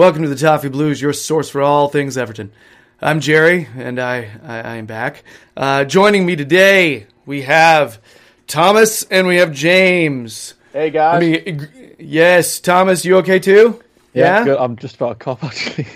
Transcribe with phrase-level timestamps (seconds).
[0.00, 2.52] Welcome to the Toffee Blues, your source for all things Everton.
[3.02, 5.24] I'm Jerry, and I, I, I am back.
[5.54, 8.00] Uh, joining me today, we have
[8.46, 10.54] Thomas and we have James.
[10.72, 11.16] Hey guys.
[11.16, 13.78] I mean, yes, Thomas, you okay too?
[14.14, 14.56] Yeah, good.
[14.56, 15.86] I'm just about a cop actually.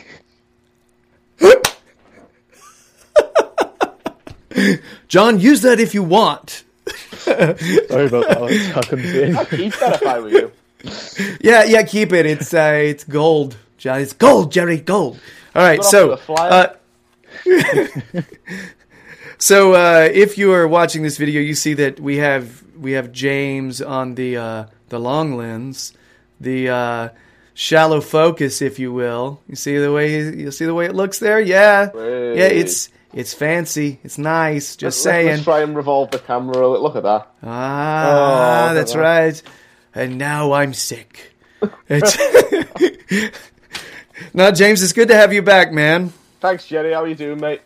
[5.09, 6.65] John, use that if you want.
[7.17, 8.73] Sorry about that.
[8.77, 9.35] I couldn't see it.
[9.35, 10.53] I'd keep that if I were you.
[11.41, 12.27] Yeah, yeah, keep it.
[12.27, 14.01] It's uh, it's gold, John.
[14.01, 15.21] It's gold, Jerry, gold.
[15.55, 16.77] All right, so with a flyer.
[18.17, 18.23] uh,
[19.39, 23.13] so uh, if you are watching this video, you see that we have we have
[23.13, 25.93] James on the uh, the long lens,
[26.41, 27.09] the uh,
[27.53, 29.43] shallow focus, if you will.
[29.51, 31.39] You see the way you see the way it looks there.
[31.39, 32.39] Yeah, Wait.
[32.39, 32.47] yeah.
[32.47, 34.01] It's it's fancy.
[34.03, 34.77] It's nice.
[34.77, 35.27] Just Let's, saying.
[35.27, 36.57] let's try and revolve the camera.
[36.57, 36.83] a little.
[36.83, 37.29] Look at that.
[37.43, 39.43] Ah, Oh, that's look at right.
[39.95, 41.33] And now I'm sick.
[44.17, 46.13] It's no, James, it's good to have you back, man.
[46.41, 46.93] Thanks, Jerry.
[46.93, 47.61] How are you doing, mate?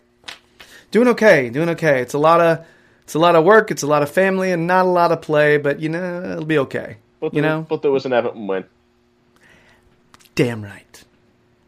[0.90, 2.00] Doing okay, doing okay.
[2.00, 2.64] It's a lot of
[3.04, 5.20] it's a lot of work, it's a lot of family, and not a lot of
[5.22, 6.96] play, but you know it'll be okay.
[7.20, 7.66] But You there, know?
[7.68, 8.64] but there was an Everton win.
[10.34, 11.04] Damn right.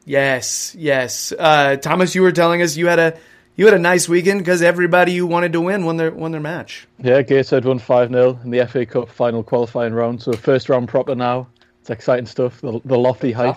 [0.07, 1.33] Yes, yes.
[1.37, 3.19] Uh, Thomas, you were telling us you had a
[3.57, 6.41] you had a nice weekend because everybody you wanted to win won their won their
[6.41, 6.87] match.
[6.99, 10.23] Yeah, Gateshead won 5 0 in the FA Cup final qualifying round.
[10.23, 11.49] So first round proper now.
[11.81, 12.61] It's exciting stuff.
[12.61, 13.57] The, the lofty height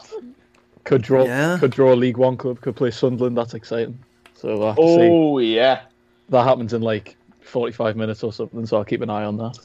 [0.83, 1.57] could draw Yeah.
[1.59, 3.37] could draw a League One club, could play Sunderland.
[3.37, 3.99] That's exciting.
[4.35, 4.81] So we'll have see.
[5.09, 5.81] Oh yeah.
[6.29, 8.65] That happens in like 45 minutes or something.
[8.65, 9.57] So I'll keep an eye on that.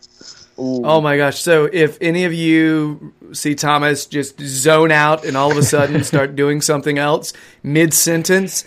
[0.61, 0.83] Ooh.
[0.85, 1.41] Oh my gosh!
[1.41, 6.03] So if any of you see Thomas just zone out and all of a sudden
[6.13, 8.65] start doing something else mid sentence,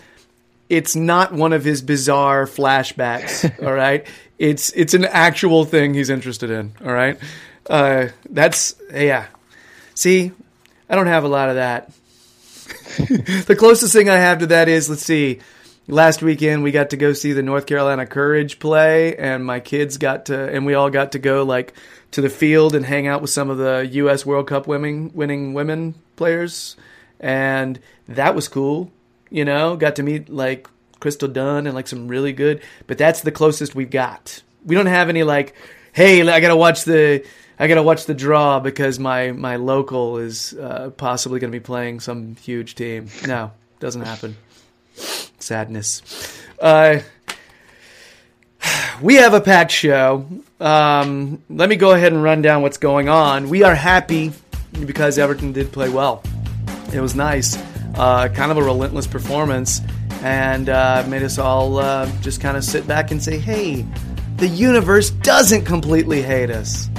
[0.69, 3.44] it's not one of his bizarre flashbacks.
[3.66, 4.07] All right,
[4.40, 6.72] it's it's an actual thing he's interested in.
[6.81, 7.19] All right,
[7.69, 9.28] uh, that's yeah.
[9.94, 10.31] See,
[10.90, 11.91] I don't have a lot of that.
[13.46, 15.40] the closest thing I have to that is let's see.
[15.88, 19.97] Last weekend we got to go see the North Carolina Courage play, and my kids
[19.97, 21.74] got to, and we all got to go like
[22.12, 24.25] to the field and hang out with some of the U.S.
[24.25, 26.75] World Cup winning winning women players,
[27.19, 28.91] and that was cool.
[29.29, 30.68] You know, got to meet like
[31.00, 34.41] Crystal Dunn and like some really good, but that's the closest we've got.
[34.66, 35.56] We don't have any like,
[35.94, 37.25] hey, I gotta watch the
[37.59, 42.00] I gotta watch the draw because my my local is uh, possibly gonna be playing
[42.00, 43.07] some huge team.
[43.28, 44.35] No, doesn't happen.
[45.39, 46.01] Sadness.
[46.59, 47.00] Uh,
[49.01, 50.28] we have a packed show.
[50.59, 53.50] Um, let me go ahead and run down what's going on.
[53.50, 54.31] We are happy
[54.85, 56.23] because Everton did play well.
[56.94, 57.57] It was nice.
[57.95, 59.81] Uh, kind of a relentless performance
[60.22, 63.85] and uh, made us all uh, just kind of sit back and say, hey,
[64.38, 66.90] the universe doesn't completely hate us.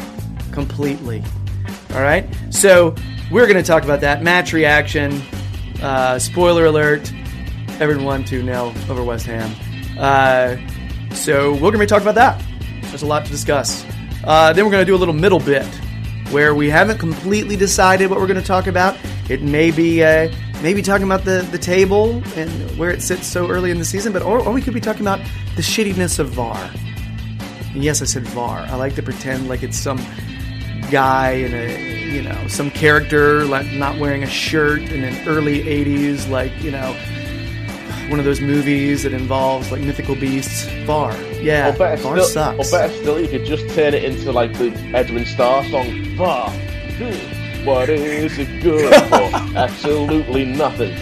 [0.52, 1.22] Completely.
[1.94, 2.28] All right?
[2.50, 2.94] So
[3.30, 4.22] we're going to talk about that.
[4.22, 5.22] Match reaction.
[5.82, 7.12] Uh, spoiler alert
[7.80, 9.50] Everton won 2 0 over West Ham.
[9.98, 10.56] Uh,
[11.14, 12.44] so we're going to be talking about that.
[12.82, 13.84] There's a lot to discuss.
[14.24, 15.66] Uh, then we're going to do a little middle bit
[16.30, 18.96] where we haven't completely decided what we're going to talk about.
[19.28, 23.50] It may be uh, maybe talking about the, the table and where it sits so
[23.50, 25.18] early in the season, but or, or we could be talking about
[25.56, 26.70] the shittiness of VAR.
[27.74, 28.58] And yes, I said VAR.
[28.58, 29.98] I like to pretend like it's some
[30.92, 35.62] guy in a you know some character like not wearing a shirt in an early
[35.64, 36.92] 80s like you know
[38.10, 42.60] one of those movies that involves like mythical beasts far Yeah, Or better VAR still,
[42.60, 45.86] or better still, you could just turn it into like the Edwin Starr song.
[46.16, 49.36] Hmm, What is it good for?
[49.56, 50.94] Absolutely nothing.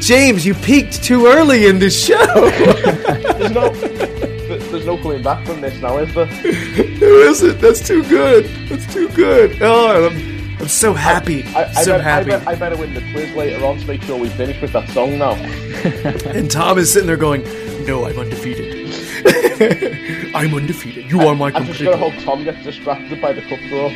[0.00, 2.18] James, you peaked too early in this show.
[4.72, 6.26] There's no, th- there's no coming back from this now, is there?
[6.26, 7.60] Who is it?
[7.60, 8.46] That's too good.
[8.68, 9.60] That's too good.
[9.62, 11.44] Oh, I'm, I'm so happy.
[11.54, 12.32] I, I, so bet, happy.
[12.32, 14.72] I, bet, I better win the quiz later on to make sure we finish with
[14.72, 15.32] that song now.
[16.32, 17.42] And Tom is sitting there going,
[17.84, 18.88] "No, I'm undefeated.
[20.34, 21.10] I'm undefeated.
[21.10, 23.88] You are my I'm just competitor." gonna hope Tom gets distracted by the cup draw.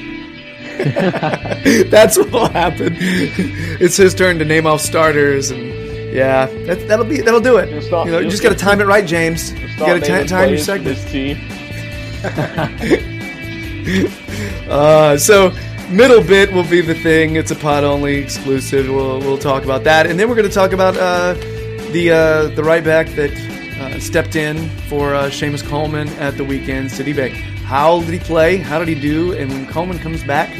[1.90, 2.96] That's what'll happen.
[2.98, 5.72] it's his turn to name off starters, and
[6.12, 7.68] yeah, that, that'll be that'll do it.
[7.70, 9.52] You'll you know, you just got to time it right, James.
[9.52, 10.98] You got to time your segment.
[14.68, 15.52] Uh, so
[15.90, 17.36] middle bit will be the thing.
[17.36, 18.88] It's a pod only exclusive.
[18.88, 21.34] We'll we'll talk about that, and then we're going to talk about uh,
[21.92, 23.30] the uh, the right back that
[23.80, 27.30] uh, stepped in for uh, Seamus Coleman at the weekend, Sidibe.
[27.62, 28.56] How did he play?
[28.56, 29.32] How did he do?
[29.32, 30.52] And when Coleman comes back,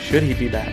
[0.00, 0.72] should he be back?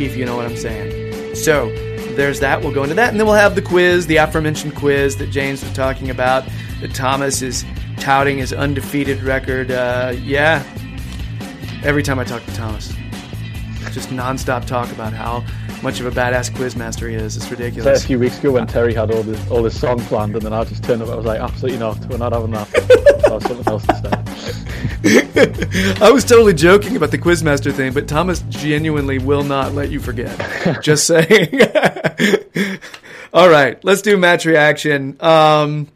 [0.00, 1.34] If you know what I'm saying.
[1.34, 1.68] So
[2.16, 2.60] there's that.
[2.60, 5.62] We'll go into that, and then we'll have the quiz, the aforementioned quiz that James
[5.62, 6.44] was talking about.
[6.80, 7.64] That Thomas is
[7.98, 9.70] touting his undefeated record.
[9.70, 10.62] Uh, yeah,
[11.82, 12.92] every time I talk to Thomas,
[13.92, 15.44] just nonstop talk about how
[15.82, 17.36] much of a badass quizmaster he is.
[17.36, 17.46] It's
[17.82, 20.42] So a few weeks ago when Terry had all this all this song planned, and
[20.42, 21.08] then I just turned up.
[21.08, 21.98] I was like, absolutely not.
[22.06, 22.68] We're not having that.
[23.42, 24.69] Something else instead.
[26.02, 30.00] I was totally joking about the quizmaster thing, but Thomas genuinely will not let you
[30.00, 30.82] forget.
[30.82, 31.60] Just saying.
[33.32, 35.16] All right, let's do match reaction.
[35.20, 35.88] Um,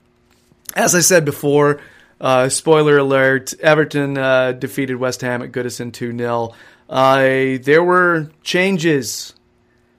[0.76, 1.80] as I said before,
[2.20, 6.54] uh, spoiler alert: Everton uh, defeated West Ham at Goodison two 0
[6.88, 7.18] uh,
[7.62, 9.34] There were changes.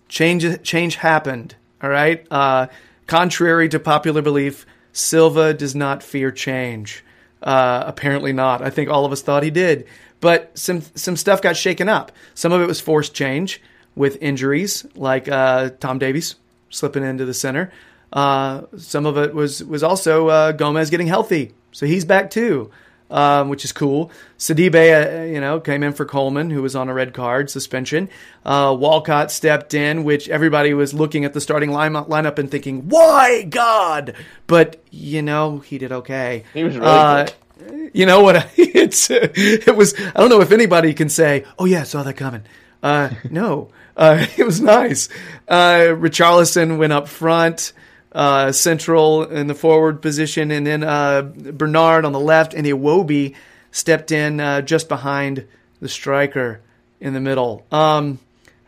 [0.07, 1.55] Change change happened.
[1.81, 2.25] All right.
[2.31, 2.67] Uh,
[3.07, 7.03] contrary to popular belief, Silva does not fear change.
[7.45, 8.63] Uh, apparently not.
[8.63, 9.85] I think all of us thought he did,
[10.19, 12.11] but some some stuff got shaken up.
[12.33, 13.61] Some of it was forced change
[13.95, 16.35] with injuries, like uh, Tom Davies
[16.71, 17.71] slipping into the center.
[18.11, 22.71] Uh, some of it was was also uh, Gomes getting healthy, so he's back too,
[23.15, 24.11] um, which is cool.
[24.37, 28.09] Sidibe, uh, you know, came in for Coleman, who was on a red card suspension.
[28.43, 32.89] Uh, Walcott stepped in, which everybody was looking at the starting line, lineup and thinking,
[32.89, 34.13] "Why God?"
[34.47, 36.43] But you know, he did okay.
[36.53, 37.25] He was really Uh,
[37.59, 37.91] good.
[37.93, 38.47] you know what?
[38.57, 39.93] It's it was.
[39.97, 42.43] I don't know if anybody can say, "Oh yeah, saw that coming."
[42.83, 45.07] Uh, no, uh, it was nice.
[45.47, 47.71] Uh, Richarlison went up front,
[48.15, 53.35] uh, central in the forward position, and then uh, Bernard on the left, and Iwobi
[53.71, 55.45] stepped in uh, just behind
[55.81, 56.61] the striker
[57.01, 57.65] in the middle.
[57.73, 58.19] Um,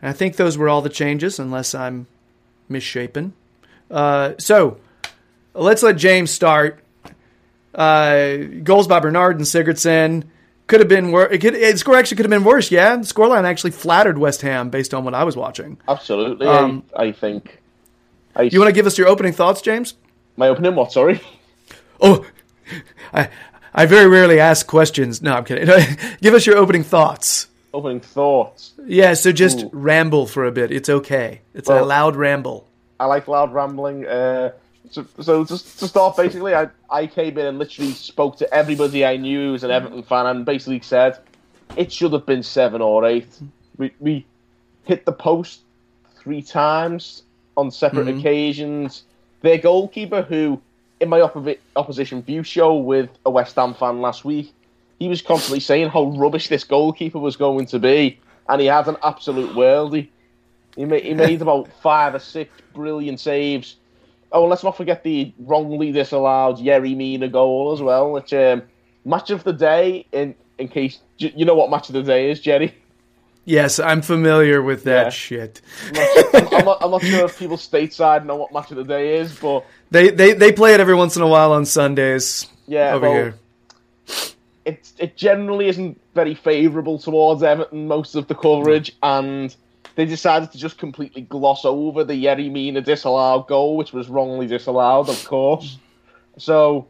[0.02, 2.06] I think those were all the changes, unless I'm
[2.68, 3.32] misshapen.
[3.90, 4.78] Uh, so
[5.54, 6.84] let's let James start.
[7.74, 10.24] Uh, goals by Bernard and Sigurdsson
[10.66, 11.32] could have been worse.
[11.32, 12.70] It could, the score actually could have been worse.
[12.70, 15.78] Yeah, the scoreline actually flattered West Ham based on what I was watching.
[15.88, 16.46] Absolutely.
[16.46, 17.62] Um, I, I think.
[18.38, 19.94] I, You want to give us your opening thoughts, James?
[20.36, 20.74] my opening?
[20.76, 20.92] What?
[20.92, 21.20] Sorry.
[22.00, 22.24] Oh,
[23.12, 23.28] I
[23.74, 25.20] I very rarely ask questions.
[25.20, 25.66] No, I'm kidding.
[26.22, 27.48] give us your opening thoughts.
[27.74, 28.72] Opening thoughts.
[28.86, 29.70] Yeah, so just Ooh.
[29.72, 30.70] ramble for a bit.
[30.70, 31.40] It's okay.
[31.54, 32.66] It's a loud ramble.
[33.00, 34.06] I like loud rambling.
[34.06, 34.52] Uh,
[34.90, 39.04] so, so just to start, basically, I, I came in and literally spoke to everybody
[39.04, 41.18] I knew who was an Everton fan and basically said
[41.76, 43.28] it should have been seven or eight.
[43.76, 44.24] We, we
[44.84, 45.60] hit the post
[46.16, 47.22] three times
[47.58, 49.02] on separate occasions.
[49.42, 50.62] Their goalkeeper, who
[51.00, 54.52] in my oppo- opposition view show with a West Ham fan last week,
[54.98, 58.18] he was constantly saying how rubbish this goalkeeper was going to be,
[58.48, 60.08] and he had an absolute worldie.
[60.76, 63.76] He made, he made about five or six brilliant saves.
[64.30, 68.12] Oh, let's not forget the wrongly disallowed Yerry Mina goal as well.
[68.12, 68.62] Which um,
[69.04, 72.40] match of the day, in in case you know what match of the day is,
[72.40, 72.74] Jerry.
[73.48, 75.10] Yes, I'm familiar with that Yeah.
[75.10, 75.62] shit.
[75.86, 78.84] I'm not, I'm not, I'm not sure if people stateside know what match of the
[78.84, 82.46] day is, but They they they play it every once in a while on Sundays.
[82.66, 83.34] Yeah, over well, here.
[84.66, 89.56] it it generally isn't very favourable towards Everton most of the coverage, and
[89.94, 94.46] they decided to just completely gloss over the Yerry Mina disallowed goal, which was wrongly
[94.46, 95.78] disallowed, of course.
[96.36, 96.86] So,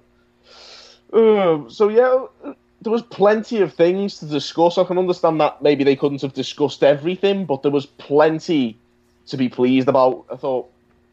[1.12, 4.78] uh, so yeah, there was plenty of things to discuss.
[4.78, 8.76] I can understand that maybe they couldn't have discussed everything, but there was plenty
[9.26, 10.24] to be pleased about.
[10.30, 10.70] I thought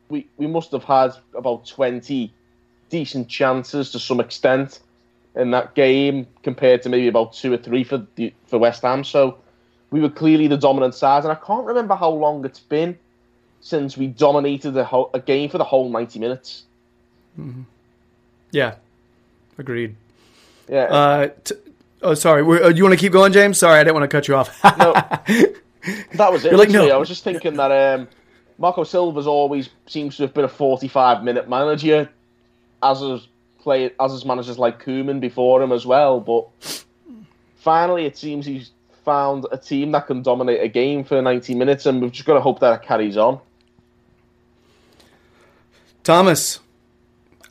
[0.09, 2.31] we we must have had about twenty
[2.89, 4.79] decent chances to some extent
[5.35, 9.03] in that game compared to maybe about two or three for the, for West Ham.
[9.03, 9.37] So
[9.89, 12.97] we were clearly the dominant side, and I can't remember how long it's been
[13.61, 16.63] since we dominated a, whole, a game for the whole ninety minutes.
[17.39, 17.63] Mm-hmm.
[18.51, 18.75] Yeah,
[19.57, 19.95] agreed.
[20.67, 21.55] Yeah, Uh, t-
[22.01, 22.41] oh, sorry.
[22.43, 23.57] We're, uh, you want to keep going, James?
[23.57, 24.63] Sorry, I didn't want to cut you off.
[24.63, 24.93] no,
[26.13, 26.51] that was it.
[26.51, 26.89] You're like, no.
[26.89, 28.07] I was just thinking that um,
[28.57, 32.09] Marco Silva's always seems to have been a forty-five minute manager,
[32.81, 33.27] as has
[33.59, 36.19] play as his managers like Koeman before him as well.
[36.19, 36.47] But
[37.57, 38.71] finally, it seems he's
[39.03, 42.33] found a team that can dominate a game for ninety minutes, and we've just got
[42.35, 43.39] to hope that it carries on.
[46.03, 46.59] Thomas.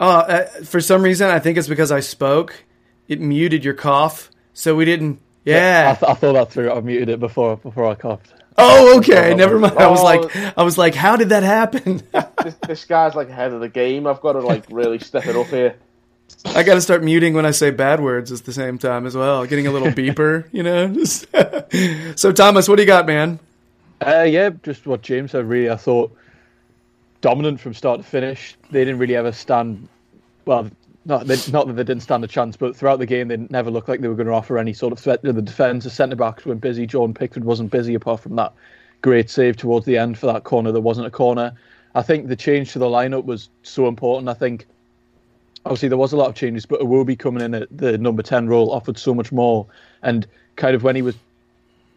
[0.00, 2.64] Uh, uh, for some reason, I think it's because I spoke.
[3.08, 5.20] It muted your cough, so we didn't.
[5.46, 5.94] I, Yeah.
[5.94, 6.72] th- I thought that through.
[6.72, 8.32] I muted it before before I coughed.
[8.56, 9.34] Oh, okay.
[9.34, 9.76] Never mind.
[9.78, 10.04] I was Oh.
[10.04, 12.02] like, I was like, how did that happen?
[12.44, 14.06] this, this guy's like ahead of the game.
[14.06, 15.74] I've got to like really step it up here.
[16.46, 19.16] I got to start muting when I say bad words at the same time as
[19.16, 19.44] well.
[19.44, 20.86] Getting a little beeper, you know.
[20.88, 21.26] Just-
[22.18, 23.38] so, Thomas, what do you got, man?
[24.00, 25.46] Uh, yeah, just what James said.
[25.46, 26.16] Really, I thought
[27.20, 28.56] dominant from start to finish.
[28.70, 29.88] They didn't really ever stand.
[30.44, 30.70] Well,
[31.04, 33.70] not they, not that they didn't stand a chance, but throughout the game, they never
[33.70, 35.84] looked like they were going to offer any sort of threat to the defence.
[35.84, 36.86] The centre backs weren't busy.
[36.86, 38.52] Jordan Pickford wasn't busy apart from that
[39.02, 41.52] great save towards the end for that corner There wasn't a corner.
[41.94, 44.28] I think the change to the lineup was so important.
[44.28, 44.66] I think
[45.66, 48.48] obviously there was a lot of changes, but Iwobi coming in at the number ten
[48.48, 49.66] role offered so much more.
[50.02, 51.16] And kind of when he was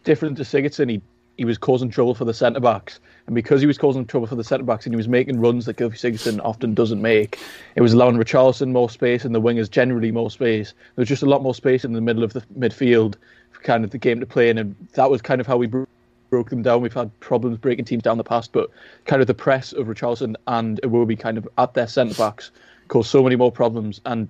[0.04, 1.02] different to Sigurdsson, he
[1.38, 4.34] he was causing trouble for the centre backs, and because he was causing trouble for
[4.34, 7.38] the centre backs, and he was making runs that Gylfi Sigurdsson often doesn't make,
[7.76, 10.72] it was allowing Richarlison more space and the wingers generally more space.
[10.72, 13.14] There was just a lot more space in the middle of the midfield
[13.52, 15.68] for kind of the game to play in, and that was kind of how we
[15.68, 15.86] bro-
[16.28, 16.82] broke them down.
[16.82, 18.68] We've had problems breaking teams down in the past, but
[19.06, 22.50] kind of the press of Richarlison and Iwobi kind of at their centre backs
[22.88, 24.28] caused so many more problems, and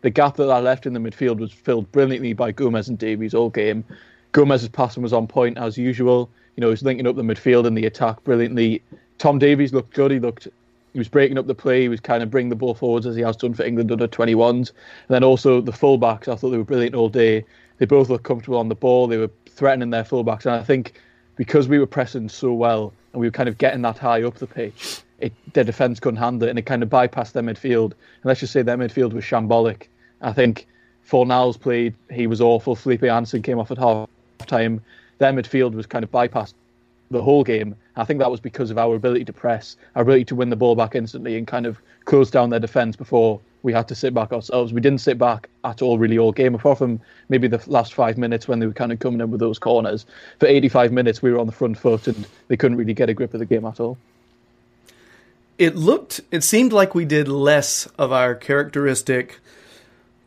[0.00, 3.34] the gap that I left in the midfield was filled brilliantly by Gomes and Davies
[3.34, 3.84] all game.
[4.32, 6.30] Gomes's passing was on point as usual.
[6.56, 8.82] You know, he was linking up the midfield and the attack brilliantly.
[9.18, 10.10] Tom Davies looked good.
[10.10, 10.48] He looked,
[10.92, 11.82] he was breaking up the play.
[11.82, 14.08] He was kind of bringing the ball forwards as he has done for England under
[14.08, 14.56] 21s.
[14.56, 14.68] And
[15.08, 17.44] then also the fullbacks, I thought they were brilliant all day.
[17.78, 19.06] They both looked comfortable on the ball.
[19.06, 21.00] They were threatening their fullbacks, and I think
[21.36, 24.34] because we were pressing so well and we were kind of getting that high up
[24.36, 27.92] the pitch, it, their defence couldn't handle it, and it kind of bypassed their midfield.
[27.92, 29.88] And let's just say their midfield was shambolic.
[30.20, 30.66] I think
[31.08, 32.76] Fornals played; he was awful.
[32.76, 34.08] Felipe Anderson came off at half
[34.48, 34.82] time.
[35.18, 36.54] Their midfield was kind of bypassed
[37.10, 37.74] the whole game.
[37.96, 40.56] I think that was because of our ability to press, our ability to win the
[40.56, 44.14] ball back instantly, and kind of close down their defence before we had to sit
[44.14, 44.72] back ourselves.
[44.72, 48.16] We didn't sit back at all, really, all game, apart from maybe the last five
[48.16, 50.06] minutes when they were kind of coming in with those corners.
[50.38, 53.14] For 85 minutes, we were on the front foot, and they couldn't really get a
[53.14, 53.98] grip of the game at all.
[55.58, 59.40] It looked, it seemed like we did less of our characteristic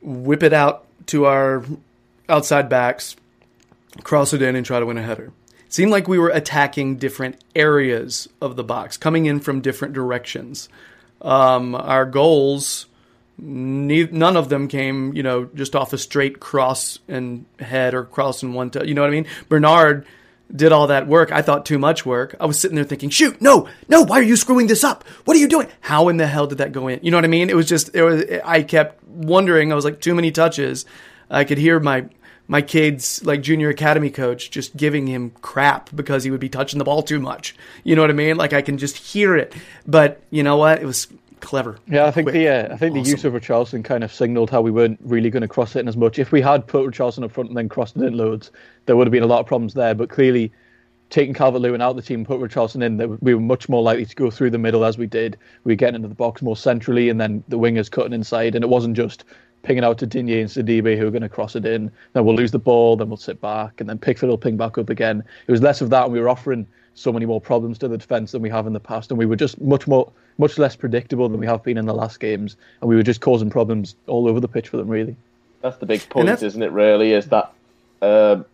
[0.02, 1.64] whip it out to our
[2.28, 3.16] outside backs,
[4.04, 5.32] cross it in, and try to win a header.
[5.66, 9.94] It seemed like we were attacking different areas of the box, coming in from different
[9.94, 10.70] directions.
[11.22, 12.88] Um, our goals,
[13.38, 18.04] ne- none of them came, you know, just off a straight cross and head or
[18.04, 18.70] cross and one.
[18.70, 19.28] T- you know what I mean?
[19.50, 20.06] Bernard
[20.54, 21.32] did all that work.
[21.32, 22.36] I thought too much work.
[22.40, 25.08] I was sitting there thinking, shoot, no, no, why are you screwing this up?
[25.26, 25.68] What are you doing?
[25.80, 27.00] How in the hell did that go in?
[27.04, 27.50] You know what I mean?
[27.50, 29.72] It was just, it was, I kept wondering.
[29.72, 30.86] I was like, too many touches.
[31.30, 32.10] I could hear my,
[32.52, 36.80] my kid's like junior academy coach just giving him crap because he would be touching
[36.80, 37.56] the ball too much.
[37.86, 38.36] You know what I mean?
[38.36, 39.56] Like I can just hear it.
[39.88, 40.82] But you know what?
[40.82, 41.08] It was
[41.40, 41.80] clever.
[41.88, 42.34] Yeah, I think Quick.
[42.34, 45.30] the uh, I think the use of Richarlison kind of signalled how we weren't really
[45.30, 46.20] going to cross it in as much.
[46.20, 48.52] If we had put Richarlison up front and then crossed it in loads,
[48.86, 49.96] there would have been a lot of problems there.
[49.96, 50.52] But clearly,
[51.10, 53.82] taking Calvert Lewin out of the team and put Richarlison in, we were much more
[53.82, 55.38] likely to go through the middle as we did.
[55.64, 58.64] We were getting into the box more centrally, and then the wingers cutting inside, and
[58.66, 59.24] it wasn't just
[59.64, 61.92] pinging out to Digne and Sidibe who are going to cross it in.
[62.14, 64.78] Then we'll lose the ball, then we'll sit back, and then Pickford will ping back
[64.78, 65.24] up again.
[65.48, 67.98] It was less of that, and we were offering so many more problems to the
[67.98, 70.76] defence than we have in the past, and we were just much more, much less
[70.76, 73.96] predictable than we have been in the last games, and we were just causing problems
[74.08, 75.16] all over the pitch for them, really.
[75.62, 76.72] That's the big point, isn't it?
[76.72, 77.54] Really, is that
[78.02, 78.46] um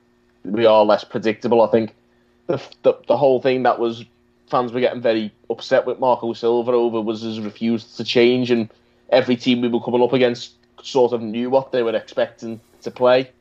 [0.44, 1.62] we are less predictable.
[1.62, 1.96] I think
[2.48, 4.04] the, the the whole thing that was
[4.50, 8.70] fans were getting very upset with Marco Silva over was his refusal to change, and
[9.10, 12.91] every team we were coming up against sort of knew what they were expecting to
[12.91, 13.31] play.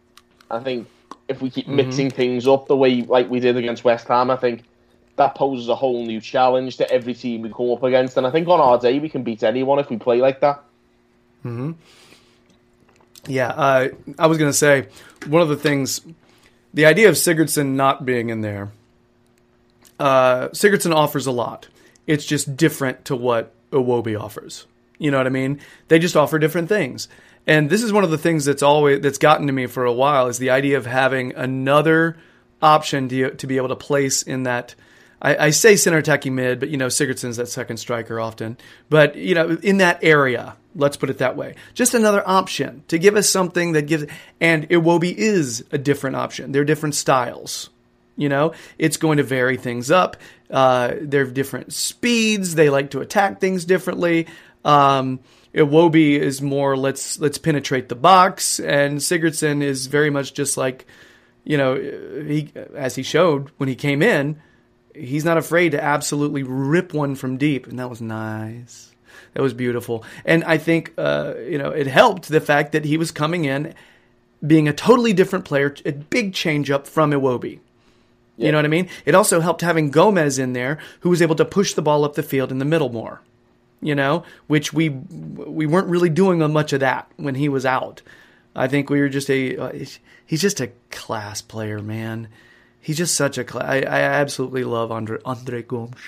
[0.51, 0.89] I think
[1.29, 4.37] if we keep mixing things up the way like we did against West Ham, I
[4.37, 4.65] think
[5.17, 8.17] that poses a whole new challenge to every team we come up against.
[8.17, 10.63] And I think on our day we can beat anyone if we play like that.
[11.43, 11.73] Hmm.
[13.27, 13.89] Yeah, uh,
[14.19, 14.89] I was going to say
[15.27, 16.01] one of the things,
[16.73, 18.71] the idea of Sigurdsson not being in there.
[19.99, 21.69] Uh, Sigurdsson offers a lot.
[22.07, 24.67] It's just different to what Iwobi offers.
[24.99, 25.61] You know what I mean?
[25.89, 27.09] They just offer different things.
[27.47, 29.93] And this is one of the things that's always that's gotten to me for a
[29.93, 32.17] while is the idea of having another
[32.61, 34.75] option to to be able to place in that.
[35.23, 38.57] I, I say center attacking mid, but you know Sigurdsson's that second striker often.
[38.91, 41.55] But you know in that area, let's put it that way.
[41.75, 44.07] Just another option to give us something that gives.
[44.41, 46.53] And Iwobi is a different option.
[46.53, 47.71] They're different styles.
[48.19, 50.17] You know, it's going to vary things up.
[50.51, 52.55] Uh, they're different speeds.
[52.55, 54.27] They like to attack things differently.
[54.67, 55.21] Um,
[55.55, 60.87] Iwobi is more let's let's penetrate the box, and Sigurdsson is very much just like,
[61.45, 64.43] you know, he as he showed when he came in,
[64.95, 68.93] he's not afraid to absolutely rip one from deep, and that was nice.
[69.33, 72.99] That was beautiful, and I think uh, you know it helped the fact that he
[72.99, 73.73] was coming in
[74.47, 77.61] being a totally different player, a big change up from Iwobi.
[78.39, 78.91] You know what I mean?
[79.07, 82.17] It also helped having Gomes in there, who was able to push the ball up
[82.17, 83.23] the field in the middle more.
[83.87, 88.03] You know, which we we weren't really doing much of that when he was out.
[88.57, 89.73] I think we were just a uh,
[90.27, 92.29] he's just a class player, man.
[92.81, 93.65] He's just such a class.
[93.65, 96.01] I, I absolutely love Andre Andre Gomes.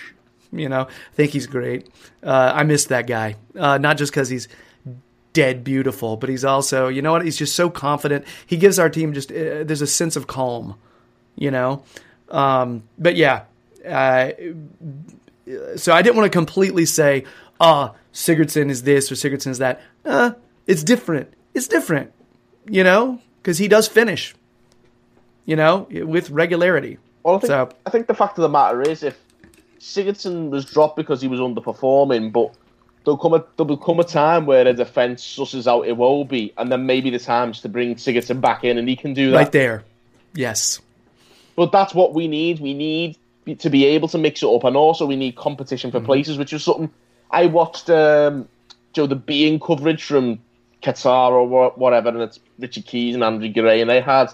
[0.50, 1.88] You know, I think he's great.
[2.22, 4.48] Uh, I miss that guy, uh, not just because he's
[5.32, 7.24] dead beautiful, but he's also, you know what?
[7.24, 8.24] He's just so confident.
[8.46, 10.74] He gives our team just uh, there's a sense of calm,
[11.36, 11.84] you know.
[12.28, 13.44] Um, but yeah,
[15.76, 17.24] so I didn't want to completely say,
[17.60, 19.80] ah, Sigurdsson is this or Sigurdsson is that.
[20.04, 20.32] Uh,
[20.66, 21.32] it's different.
[21.54, 22.12] It's different,
[22.68, 24.34] you know, because he does finish,
[25.46, 26.98] you know, with regularity.
[27.22, 29.18] Well, I think, So- I think the fact of the matter is, if
[29.80, 32.52] Sigurdsson was dropped because he was underperforming, but
[33.04, 36.86] there'll come a there'll come a time where the defence susses out Iwobi, and then
[36.86, 39.36] maybe the time's to bring Sigurdsson back in, and he can do that.
[39.36, 39.84] Right there.
[40.34, 40.80] Yes.
[41.56, 42.60] But that's what we need.
[42.60, 43.16] We need
[43.58, 46.00] to be able to mix it up, and also we need competition Mm-hmm.
[46.00, 46.90] for places, which is something
[47.30, 47.90] I watched.
[47.90, 48.48] Um,
[48.94, 50.40] Joe, the beIN coverage from
[50.82, 54.32] Qatar or whatever, and it's Richard Keys and Andrew Gray, and they had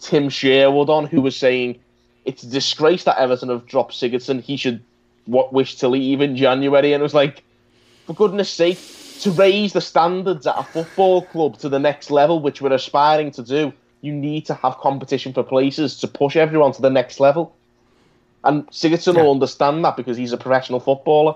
[0.00, 1.80] Tim Sherwood on, who was saying
[2.24, 4.40] it's a disgrace that Everton have dropped Sigurdsson.
[4.40, 4.84] He should
[5.26, 7.44] what wish to leave in January, and it was like,
[8.06, 8.86] for goodness sake,
[9.18, 13.30] to raise the standards at a football club to the next level, which we're aspiring
[13.32, 17.18] to do, you need to have competition for places to push everyone to the next
[17.18, 17.56] level.
[18.44, 19.22] And Sigurdsson Yeah.
[19.22, 21.34] will understand that because he's a professional footballer.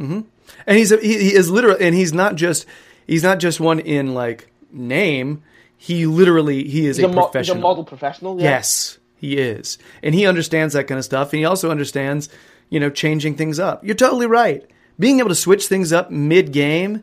[0.00, 0.24] And
[0.66, 2.66] he's a, he, he is literal and he's not just
[3.06, 5.42] he's not just one in like name.
[5.76, 8.36] He literally he is He's a, a, mo- he's a model professional.
[8.40, 8.50] Yeah.
[8.50, 9.76] yes he is.
[10.02, 12.28] And he understands that kind of stuff and he also understands
[12.68, 13.84] you know changing things up.
[13.84, 14.68] You're totally right.
[14.98, 17.02] Being able to switch things up mid game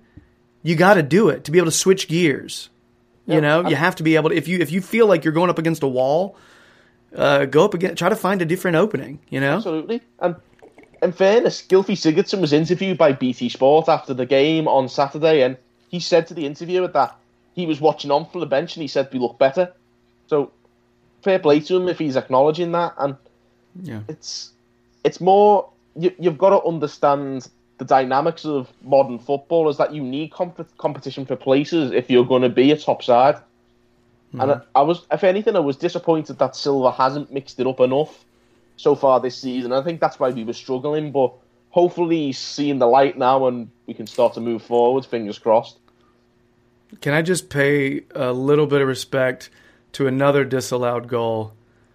[0.64, 2.70] you got to do it to be able to switch gears.
[3.26, 5.34] You know you have to be able to if you if you feel like you're
[5.34, 6.38] going up against a wall
[7.16, 9.56] uh, go up again try to find a different opening you know?
[9.58, 10.02] Absolutely.
[10.20, 10.36] And
[11.02, 15.58] in fairness, Gylfi Sigurdsson was interviewed by BT Sport after the game on Saturday, and
[15.90, 17.16] he said to the interviewer that
[17.56, 19.74] he was watching on from the bench and he said we look better.
[20.28, 20.52] So
[21.24, 22.94] fair play to him if he's acknowledging that.
[22.98, 23.16] And
[23.82, 24.52] yeah it's
[25.04, 30.02] it's more you, you've got to understand the dynamics of modern football is that you
[30.02, 33.36] need comp- competition for places if you're going to be a top side.
[34.34, 34.62] And mm-hmm.
[34.76, 38.26] I, I was, if anything, I was disappointed that Silva hasn't mixed it up enough
[38.78, 39.74] so far this season.
[39.74, 41.34] I think that's why we were struggling, but
[41.70, 45.06] hopefully he's seeing the light now and we can start to move forward.
[45.06, 45.78] Fingers crossed.
[47.02, 49.50] Can I just pay a little bit of respect
[49.94, 51.54] to another disallowed goal?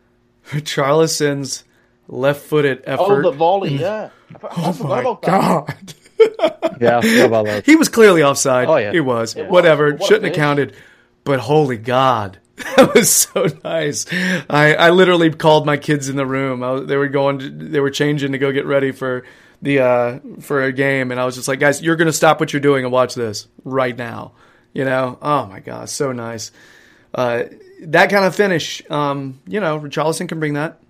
[0.45, 1.64] Charlison's
[2.09, 3.25] left-footed oh, effort.
[3.27, 4.11] Oh, the volley, yeah.
[4.42, 5.31] I, I Oh forgot my about that.
[5.31, 5.95] god!
[6.81, 7.66] Yeah, I forgot about that.
[7.66, 8.68] He was clearly offside.
[8.68, 8.92] Oh, yeah.
[8.92, 9.35] he was.
[9.37, 9.51] It was.
[9.51, 10.75] Whatever, What shouldn't have counted.
[11.25, 12.38] But holy God,
[12.77, 14.07] that was so nice.
[14.48, 16.62] I, I literally called my kids in the room.
[16.62, 17.38] I they were going.
[17.38, 19.25] To, they were changing to go get ready for
[19.61, 22.40] the uh, for a game, and I was just like, guys, you're going to stop
[22.40, 24.33] what you're doing and watch this right now.
[24.72, 25.18] You know?
[25.20, 26.51] Oh my God, so nice.
[27.14, 27.44] Uh,
[27.83, 30.81] that kind of finish, um, you know, Richarlison can bring that.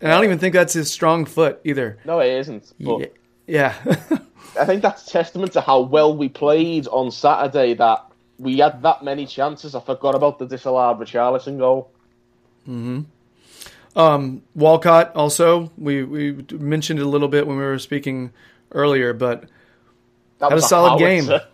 [0.00, 1.98] And I don't even think that's his strong foot either.
[2.04, 2.72] No, it isn't.
[2.78, 3.14] But
[3.46, 3.74] Yeah.
[4.60, 8.11] I think that's testament to how well we played on Saturday that
[8.42, 9.74] we had that many chances.
[9.74, 11.90] I forgot about the disallowed Richarlison goal.
[12.66, 13.00] Hmm.
[13.94, 18.32] Um, Walcott also we we mentioned it a little bit when we were speaking
[18.72, 19.42] earlier, but
[20.38, 21.26] That Had a was solid game.
[21.26, 21.46] howitzer.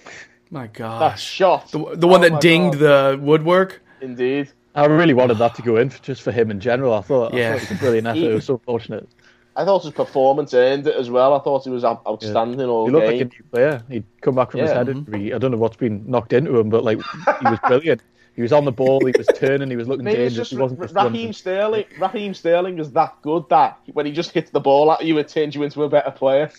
[0.50, 1.70] my That gosh, shot.
[1.72, 3.16] the, the one Oh that dinged God.
[3.18, 3.82] the woodwork.
[4.00, 4.52] Indeed.
[4.74, 6.92] I really wanted that to go in just for him in general.
[6.92, 7.48] I thought, I Yeah.
[7.52, 8.30] thought it was a brilliant effort.
[8.30, 9.08] It was so fortunate.
[9.58, 11.32] I thought his performance earned it as well.
[11.34, 13.30] I thought he was out- outstanding all He looked like game.
[13.32, 13.82] a new player.
[13.88, 14.76] He'd come back from his Yeah.
[14.76, 15.32] head injury.
[15.32, 18.02] I don't know what's been knocked into him, but like he was brilliant.
[18.34, 19.00] He was on the ball.
[19.06, 19.70] He was turning.
[19.70, 20.36] He was looking Maybe dangerous.
[20.36, 21.32] just He wasn't Ra- just Raheem running.
[21.32, 21.84] Sterling.
[21.98, 25.28] Raheem Sterling is that good that when he just hits the ball at you, it
[25.28, 26.50] turns you into a better player.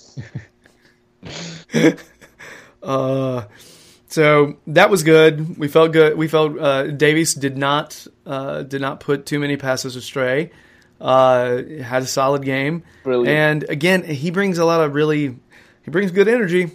[2.84, 3.44] Uh,
[4.08, 5.58] so that was good.
[5.58, 6.18] We felt good.
[6.18, 10.52] We felt uh, Davies did not uh, did not put too many passes astray.
[11.00, 12.84] Uh, had a solid game.
[13.04, 13.30] Brilliant.
[13.30, 15.38] And again, he brings a lot of really
[15.88, 16.72] he brings good energy.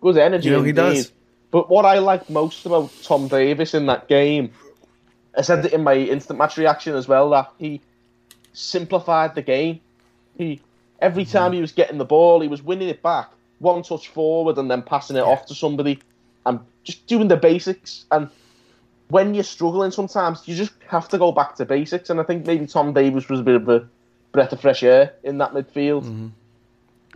[0.00, 0.48] Good energy.
[0.48, 1.12] You know, he does.
[1.50, 4.50] But what I like most about Tom Davies in that game,
[5.38, 7.80] I said it in my instant match reaction as well, that he
[8.52, 9.80] simplified the game.
[10.36, 10.60] He
[10.98, 13.30] every time he was getting the ball, he was winning it back,
[13.60, 16.00] one touch forward, and then passing it off to somebody,
[16.44, 18.04] and just doing the basics.
[18.10, 18.30] And
[19.14, 22.10] when you're struggling, sometimes you just have to go back to basics.
[22.10, 23.88] And I think maybe Tom Davies was a bit of a
[24.32, 26.02] breath of fresh air in that midfield.
[26.02, 26.26] Mm-hmm.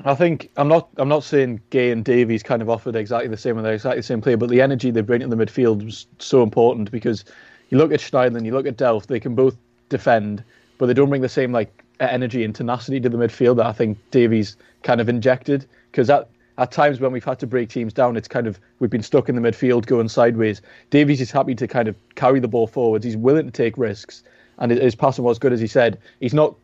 [0.04, 0.88] I think I'm not.
[0.96, 3.98] I'm not saying Gueye and Davies kind of offered exactly the same, and they're exactly
[3.98, 4.37] the same player.
[4.37, 7.24] But the energy they bring to the midfield was so important because
[7.70, 9.08] you look at Schneiderlin, you look at Delph.
[9.08, 9.56] They can both
[9.88, 10.44] defend,
[10.78, 13.72] but they don't bring the same like energy and tenacity to the midfield that I
[13.72, 15.66] think Davies kind of injected.
[15.90, 16.28] Because at
[16.59, 19.29] at times when we've had to break teams down, it's kind of we've been stuck
[19.29, 20.61] in the midfield going sideways.
[20.90, 23.05] Davies is happy to kind of carry the ball forwards.
[23.05, 24.25] He's willing to take risks,
[24.59, 25.99] and his passing was good as he said.
[26.21, 26.55] He's not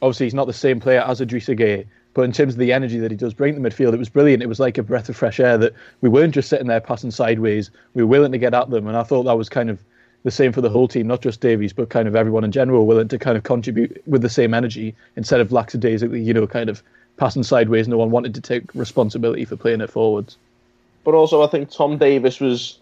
[0.00, 2.98] obviously he's not the same player as Idrissa Gueye, but in terms of the energy
[3.00, 4.42] that he does bring to the midfield, it was brilliant.
[4.42, 7.10] It was like a breath of fresh air that we weren't just sitting there passing
[7.10, 7.70] sideways.
[7.94, 9.82] We were willing to get at them, and I thought that was kind of
[10.22, 12.86] the same for the whole team, not just Davies, but kind of everyone in general,
[12.86, 16.68] willing to kind of contribute with the same energy instead of lackadaisically, you know, kind
[16.68, 16.82] of
[17.20, 17.86] passing sideways.
[17.86, 20.38] No one wanted to take responsibility for playing it forwards.
[21.04, 22.78] But also, I think Tom Davies was,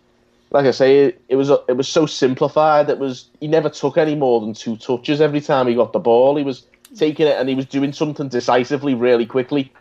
[0.52, 2.88] like I say, it was it was so simplified.
[2.88, 5.98] It was he never took any more than two touches every time he got the
[5.98, 6.36] ball.
[6.36, 9.72] He was taking it and he was doing something decisively really quickly,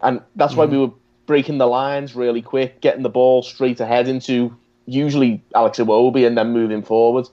[0.00, 0.74] and that's why mm-hmm.
[0.74, 0.92] we were
[1.26, 6.36] breaking the lines really quick, getting the ball straight ahead into usually Alex Iwobi and
[6.36, 7.28] then moving forward.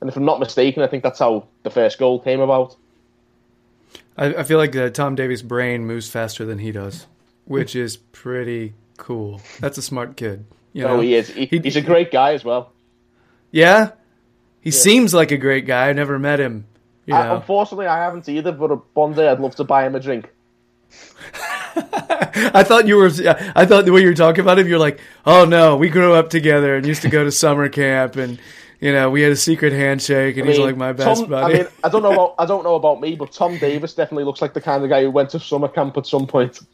[0.00, 2.76] And if I'm not mistaken, I think that's how the first goal came about.
[4.16, 7.06] I, I feel like uh, Tom Davies' brain moves faster than he does,
[7.44, 9.40] which is pretty cool.
[9.60, 10.44] That's a smart kid.
[10.72, 10.96] You know?
[10.96, 11.28] Oh, he is.
[11.28, 12.72] He, He- he's a great guy as well.
[13.50, 13.92] Yeah,
[14.60, 15.88] he seems like a great guy.
[15.88, 16.66] I never met him.
[17.04, 18.52] You I, unfortunately, I haven't either.
[18.52, 20.30] But one day I'd love to buy him a drink.
[21.74, 23.10] I thought you were.
[23.54, 26.14] I thought the way you were talking about him, you're like, oh no, we grew
[26.14, 28.38] up together and used to go to summer camp, and
[28.82, 31.54] you know, we had a secret handshake, and I he's like my best Tom, buddy.
[31.54, 34.24] I mean, I don't know about I don't know about me, but Tom Davies definitely
[34.24, 36.58] looks like the kind of guy who went to summer camp at some point.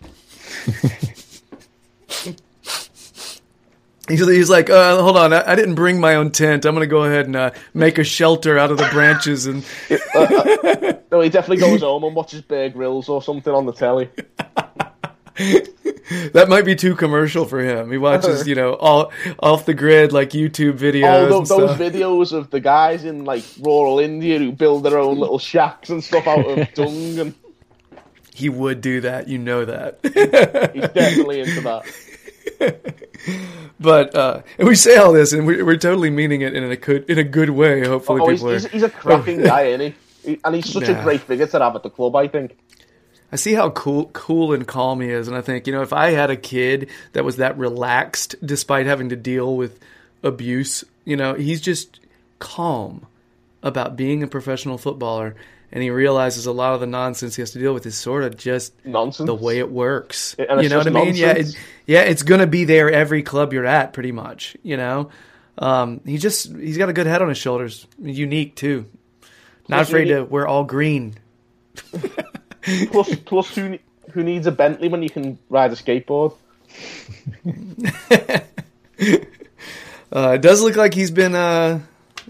[4.08, 6.64] He's, he's like, uh, hold on, I, I didn't bring my own tent.
[6.64, 9.62] I'm gonna go ahead and uh, make a shelter out of the branches, and
[11.12, 14.08] No, he definitely goes home and watches Bear Grylls or something on the telly.
[16.32, 17.90] that might be too commercial for him.
[17.90, 21.48] He watches, you know, all off the grid like YouTube videos.
[21.48, 25.90] Those videos of the guys in like rural India who build their own little shacks
[25.90, 27.34] and stuff out of dung, and
[28.34, 29.28] he would do that.
[29.28, 29.98] You know that.
[30.02, 31.84] he's definitely into that.
[33.80, 36.76] but uh, and we say all this, and we're, we're totally meaning it in a
[36.76, 37.86] good in a good way.
[37.86, 38.54] Hopefully, Oh, he's, people are.
[38.54, 39.80] he's, he's a cracking guy, isn't
[40.22, 40.30] he?
[40.32, 40.98] He- And he's such Nah.
[41.00, 42.56] a great figure to have at the club, I think.
[43.30, 45.92] I see how cool, cool and calm he is, and I think you know if
[45.92, 49.78] I had a kid that was that relaxed despite having to deal with
[50.22, 52.00] abuse, you know, he's just
[52.38, 53.06] calm
[53.62, 55.36] about being a professional footballer,
[55.70, 58.24] and he realizes a lot of the nonsense he has to deal with is sort
[58.24, 59.26] of just Nonsense.
[59.26, 60.34] the way it works.
[60.38, 61.14] And you know what I mean?
[61.14, 64.56] Yeah, it, yeah, it's gonna be there every club you're at, pretty much.
[64.62, 65.10] You know,
[65.58, 68.86] um, he just he's got a good head on his shoulders, unique too.
[69.68, 71.16] Not afraid to wear all green.
[72.92, 73.78] Plus, plus who
[74.12, 76.34] who needs a Bentley when you can ride a skateboard?
[80.10, 81.80] Uh, it does look like he's been uh,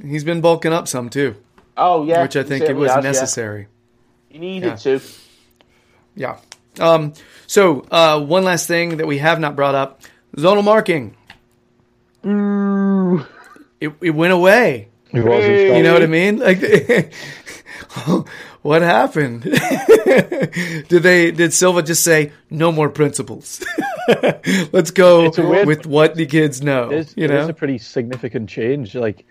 [0.05, 1.37] he's been bulking up some too,
[1.77, 3.11] Oh yeah, which I think it was has, yeah.
[3.11, 3.69] necessary.
[4.29, 4.75] He needed Yeah.
[4.77, 5.01] to.
[6.17, 6.37] Yeah.
[6.81, 7.13] Um,
[7.47, 10.03] so uh, one last thing that we have not brought up:
[10.37, 11.15] zonal marking.
[13.81, 14.89] It, it went away.
[15.13, 16.39] It wasn't You know what I mean?
[16.41, 16.59] Like,
[18.63, 19.43] what happened?
[19.43, 21.31] did they?
[21.31, 23.65] Did Silva just say no more principles?
[24.73, 26.91] Let's go weird- with what the kids know.
[26.91, 28.95] It is, you it is a pretty significant change.
[28.95, 29.25] Like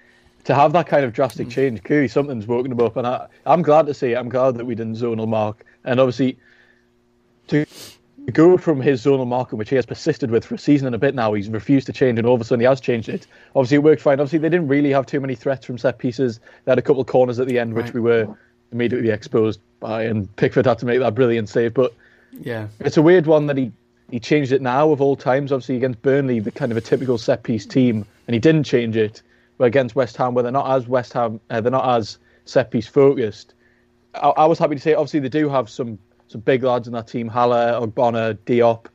[0.46, 3.62] to have that kind of drastic change, clearly something's woken them up, and I, I'm
[3.62, 4.16] glad to see it.
[4.18, 6.38] I'm glad that we didn't zonal mark, and obviously
[7.48, 7.66] to
[8.34, 11.00] go from his zonal marking, which he has persisted with for a season and a
[11.00, 13.26] bit now, he's refused to change, and all of a sudden he has changed it.
[13.56, 14.20] Obviously, it worked fine.
[14.20, 16.40] Obviously, they didn't really have too many threats from set pieces.
[16.66, 17.94] They had a couple of corners at the end, which Right.
[17.96, 18.38] we were
[18.72, 21.94] immediately exposed by, and Pickford had to make that brilliant save, but.
[22.42, 22.68] yeah.
[22.80, 23.72] It's a weird one that he
[24.10, 25.52] he changed it now of all times.
[25.52, 28.96] Obviously against Burnley, the kind of a typical set piece team, and he didn't change
[28.96, 29.22] it.
[29.58, 32.72] But against West Ham, where they're not as West Ham, uh, they're not as set
[32.72, 33.54] piece focused.
[34.16, 36.94] I, I was happy to say, obviously they do have some some big lads in
[36.94, 38.86] that team, Haller, Ogbonna, Diop.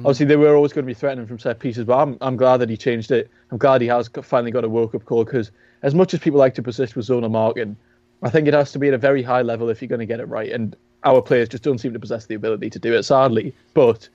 [0.00, 2.58] Obviously they were always going to be threatening from set pieces, but I'm I'm glad
[2.58, 3.28] that he changed it.
[3.50, 5.50] I'm glad he has finally got a woke up call because
[5.82, 7.76] as much as people like to persist with zonal marking,
[8.22, 10.06] I think it has to be at a very high level if you're going to
[10.06, 10.50] get it right.
[10.50, 13.54] And our players just don't seem to possess the ability to do it, sadly.
[13.74, 14.08] But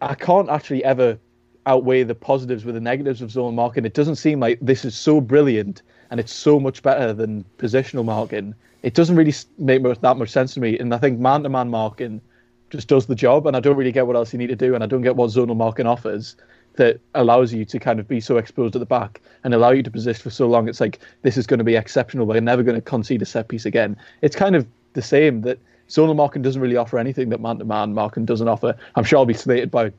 [0.00, 1.18] I can't actually ever
[1.66, 3.86] outweigh the positives with the negatives of zone marking.
[3.86, 8.04] It doesn't seem like this is so brilliant and it's so much better than positional
[8.04, 8.54] marking.
[8.82, 10.78] It doesn't really make that much sense to me.
[10.78, 12.20] And I think man to man marking
[12.68, 13.46] just does the job.
[13.46, 14.74] And I don't really get what else you need to do.
[14.74, 16.36] And I don't get what zonal marking offers
[16.74, 19.82] that allows you to kind of be so exposed at the back and allow you
[19.82, 20.68] to persist for so long.
[20.68, 22.26] It's like, this is going to be exceptional.
[22.26, 23.96] We're never going to concede a set piece again.
[24.22, 25.58] It's kind of the same that
[25.88, 28.76] zonal marking doesn't really offer anything that man to man marking doesn't offer.
[28.96, 29.92] I'm sure I'll be slated by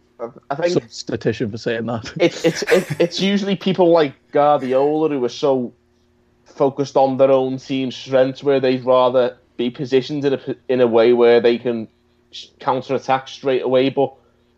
[0.50, 2.12] I think some statistician for saying that.
[2.20, 5.74] it's it's it, it's usually people like Guardiola who are so
[6.46, 10.88] focused on their own team's strengths, where they'd rather be positioned in a in a
[10.88, 11.88] way where they can
[12.60, 13.90] counter attack straight away.
[13.90, 14.14] But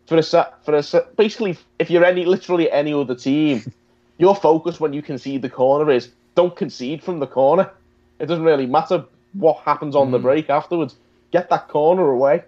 [0.08, 0.22] for a
[0.64, 0.82] for a
[1.16, 3.62] basically, if you're any literally any other team,
[4.18, 7.70] your focus when you concede the corner is don't concede from the corner.
[8.18, 10.96] It doesn't really matter what happens on the break afterwards.
[11.30, 12.42] Get that corner away.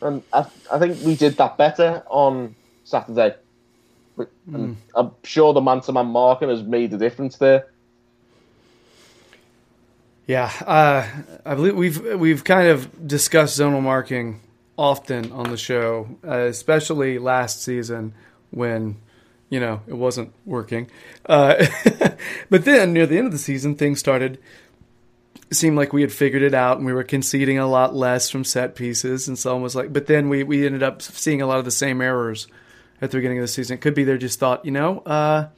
[0.00, 3.34] And I, I think we did that better on Saturday.
[4.52, 7.66] And I'm sure the man-to-man marking has made a difference there.
[10.26, 11.06] Yeah, uh,
[11.44, 14.40] I believe we've we've kind of discussed zonal marking
[14.80, 18.14] often on the show, uh, especially last season
[18.50, 18.96] when
[19.50, 20.90] you know it wasn't working.
[21.26, 21.66] Uh,
[22.50, 24.38] but then near the end of the season, things started.
[25.52, 28.44] Seemed like we had figured it out, and we were conceding a lot less from
[28.44, 29.92] set pieces, and so on was like.
[29.92, 32.46] But then we we ended up seeing a lot of the same errors
[33.02, 33.74] at the beginning of the season.
[33.74, 35.48] It could be they just thought, you know, uh,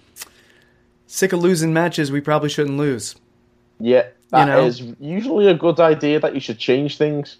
[1.06, 3.14] sick of losing matches, we probably shouldn't lose.
[3.78, 4.96] Yeah, that is know?
[4.98, 7.36] usually a good idea that you should change things.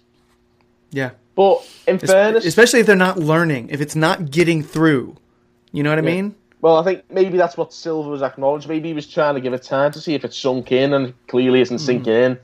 [0.91, 1.11] Yeah.
[1.35, 5.15] But in fairness, especially if they're not learning, if it's not getting through.
[5.71, 6.35] You know what I mean?
[6.63, 8.69] well, I think maybe that's what Silva was acknowledged.
[8.69, 11.13] Maybe he was trying to give it time to see if it sunk in, and
[11.27, 11.85] clearly isn't hmm.
[11.85, 12.39] sinking in.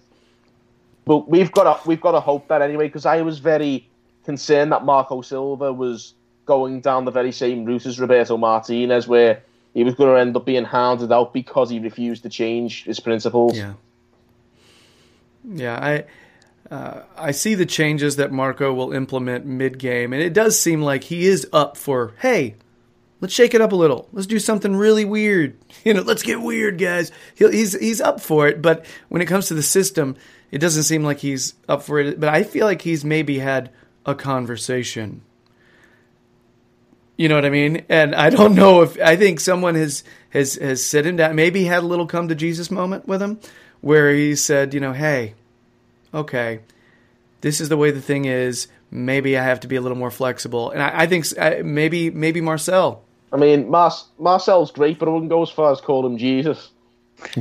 [1.06, 3.88] But we've got to we've got to hope that anyway, because I was very
[4.25, 9.41] concerned that Marco Silva was going down the very same route as Roberto Martinez, where
[9.73, 12.99] he was going to end up being hounded out because he refused to change his
[12.99, 13.56] principles.
[13.56, 13.73] Yeah.
[15.45, 16.04] Yeah, I
[16.72, 20.82] uh, I see the changes that Marco will implement mid game, and it does seem
[20.82, 22.56] like he is up for hey,
[23.22, 24.08] let's shake it up a little.
[24.14, 25.58] Let's do something really weird.
[25.86, 27.10] You know, let's get weird, guys.
[27.36, 30.18] He'll, he's he's up for it, but when it comes to the system,
[30.52, 32.20] it doesn't seem like he's up for it.
[32.20, 33.72] But I feel like he's maybe had
[34.06, 35.22] a conversation.
[37.16, 37.86] You know what I mean?
[37.88, 41.36] And I don't know if I think someone has has has sit him down.
[41.36, 43.40] Maybe had a little come to Jesus moment with him,
[43.82, 45.36] where he said, you know, hey,
[46.13, 46.60] okay,
[47.41, 48.67] this is the way the thing is.
[48.91, 50.72] Maybe I have to be a little more flexible.
[50.72, 53.04] And I, I think s- I- maybe maybe Marcel.
[53.32, 56.72] I mean, Mar- Marcel's great, but I wouldn't go as far as call him Jesus.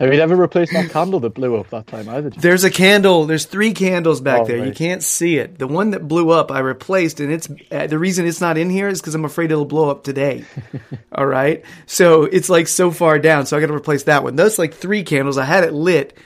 [0.00, 2.30] Have you ever replaced that candle that blew up that time either?
[2.30, 2.40] Jim?
[2.40, 3.26] There's a candle.
[3.26, 4.64] There's three candles back Oh, there.
[4.64, 5.58] You can't see it.
[5.58, 8.70] The one that blew up, I replaced, and it's uh, the reason it's not in
[8.70, 10.46] here is because I'm afraid it'll blow up today.
[11.12, 14.36] All right, so it's like so far down, so I got to replace that one.
[14.36, 15.36] Those like three candles.
[15.36, 16.16] I had it lit,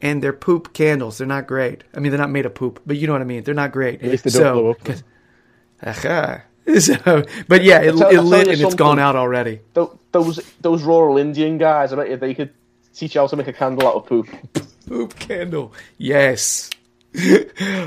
[0.00, 1.18] and they're poop candles.
[1.18, 1.84] They're not great.
[1.94, 3.42] I mean, they're not made of poop, but you know what I mean.
[3.42, 4.02] They're not great.
[4.02, 4.98] At least they don't so, blow up.
[5.82, 6.42] Aha.
[6.80, 9.60] So, but yeah, it, tell, it lit and it's gone out already.
[9.72, 12.52] Those those rural Indian guys, I bet you they could
[12.92, 14.28] teach you how to make a candle out of poop.
[14.86, 15.72] Poop candle.
[15.96, 16.68] Yes.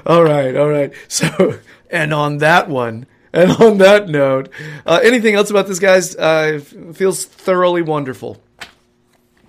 [0.08, 0.94] all right, all right.
[1.08, 1.60] So,
[1.92, 4.50] and on that one, and on that note,
[4.84, 6.16] uh, anything else about this guy's?
[6.16, 6.60] Uh,
[6.94, 8.42] feels thoroughly wonderful.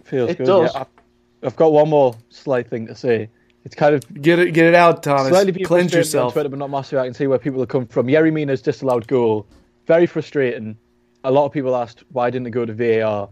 [0.05, 0.47] Feels It good.
[0.47, 0.75] does.
[0.75, 0.87] Yeah, I-
[1.43, 3.29] I've got one more slight thing to say.
[3.65, 5.29] It's kind of Get it, get it out, Thomas.
[5.29, 6.33] slightly being Cleanse frustrating on.
[6.33, 6.99] Twitter, but not massive.
[6.99, 8.07] I can see where people have come from.
[8.09, 9.47] Yerry Mina's disallowed goal,
[9.87, 10.77] very frustrating.
[11.25, 13.29] A lot of people asked why didn't it go to VAR.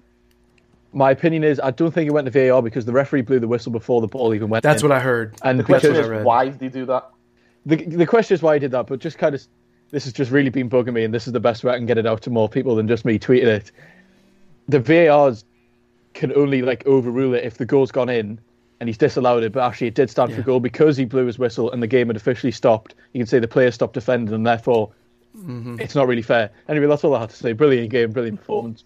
[0.92, 3.48] My opinion is I don't think it went to VAR because the referee blew the
[3.48, 4.62] whistle before the ball even went.
[4.62, 4.88] That's in.
[4.88, 5.36] what I heard.
[5.42, 7.10] And The question is, why did he do that?
[7.66, 9.42] the the question is why he did that, but just kind of
[9.90, 11.86] this has just really been bugging me, and this is the best way I can
[11.86, 13.72] get it out to more people than just me tweeting it.
[14.68, 15.44] The VARs
[16.14, 18.40] can only like overrule it if the goal's gone in
[18.80, 21.38] and he's disallowed it, but actually it did stand for goal because he blew his
[21.38, 22.94] whistle and the game had officially stopped.
[23.12, 24.92] You can say the player stopped defending, and therefore
[25.38, 25.78] Mm-hmm.
[25.78, 26.50] it's not really fair.
[26.68, 27.52] Anyway, that's all I had to say.
[27.52, 28.82] Brilliant game, brilliant performance.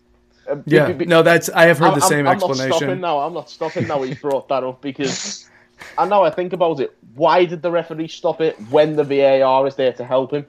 [0.47, 2.51] Uh, Yeah, be- be- no, that's I have heard I'm- the same I'm, I'm not
[2.51, 2.77] explanation.
[2.79, 3.19] stopping now.
[3.21, 4.03] I'm not stopping now.
[4.03, 5.49] He's brought that up because,
[5.99, 6.95] and now I think about it.
[7.15, 10.45] Why did the referee stop it when the VAR is there to help him?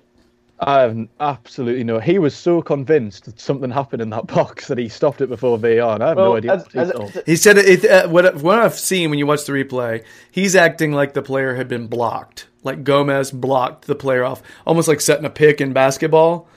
[0.60, 2.00] I have absolutely no.
[2.00, 5.58] He was so convinced that something happened in that box that he stopped it before
[5.58, 6.54] VAR, and I have no idea.
[6.54, 7.24] as- what he as- thought.
[7.26, 7.84] He said it.
[7.86, 11.56] Uh, what, what I've seen when you watch the replay, he's acting like the player
[11.56, 15.74] had been blocked, like Gomes blocked the player off, almost like setting a pick in
[15.74, 16.48] basketball,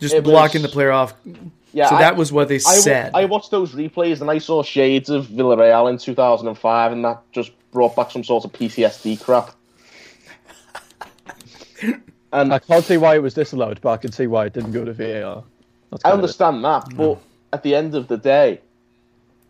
[0.00, 1.14] just It was- blocking the player off.
[1.72, 3.12] Yeah, So I- that was what they I, said.
[3.14, 7.52] I watched those replays and I saw shades of Villarreal in 2005, and that just
[7.70, 9.50] brought back some sort of PTSD crap.
[12.32, 14.72] and I can't see why it was disallowed, but I can see why it didn't
[14.72, 15.44] go to VAR.
[15.92, 16.22] I kind of it.
[16.22, 17.20] understand that, but
[17.52, 18.60] at the end of the day,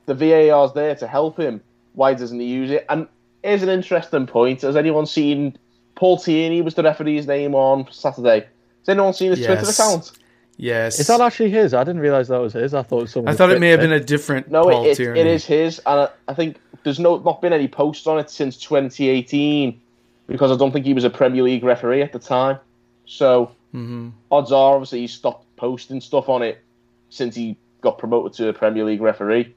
[0.06, 1.60] the VAR's there to help him.
[1.94, 2.84] Why doesn't he use it?
[2.88, 3.08] And
[3.42, 4.62] here's an interesting point.
[4.62, 5.58] Has anyone seen
[5.94, 8.40] Paul Tierney was the referee's name on Saturday?
[8.40, 10.12] Has anyone seen his Twitter account?
[10.56, 11.74] yes, Is that actually his?
[11.74, 12.74] I didn't realize that was his.
[12.74, 13.32] I thought it someone.
[13.32, 15.20] I thought it may have been a different No, Paul it, it, Tierney.
[15.20, 18.30] it is his, and I, I think there's no not been any posts on it
[18.30, 19.80] since 2018
[20.26, 22.58] because I don't think he was a Premier League referee at the time.
[23.06, 24.10] So Mm-hmm.
[24.30, 26.62] odds are obviously he stopped posting stuff on it
[27.10, 29.54] since he got promoted to a Premier League referee.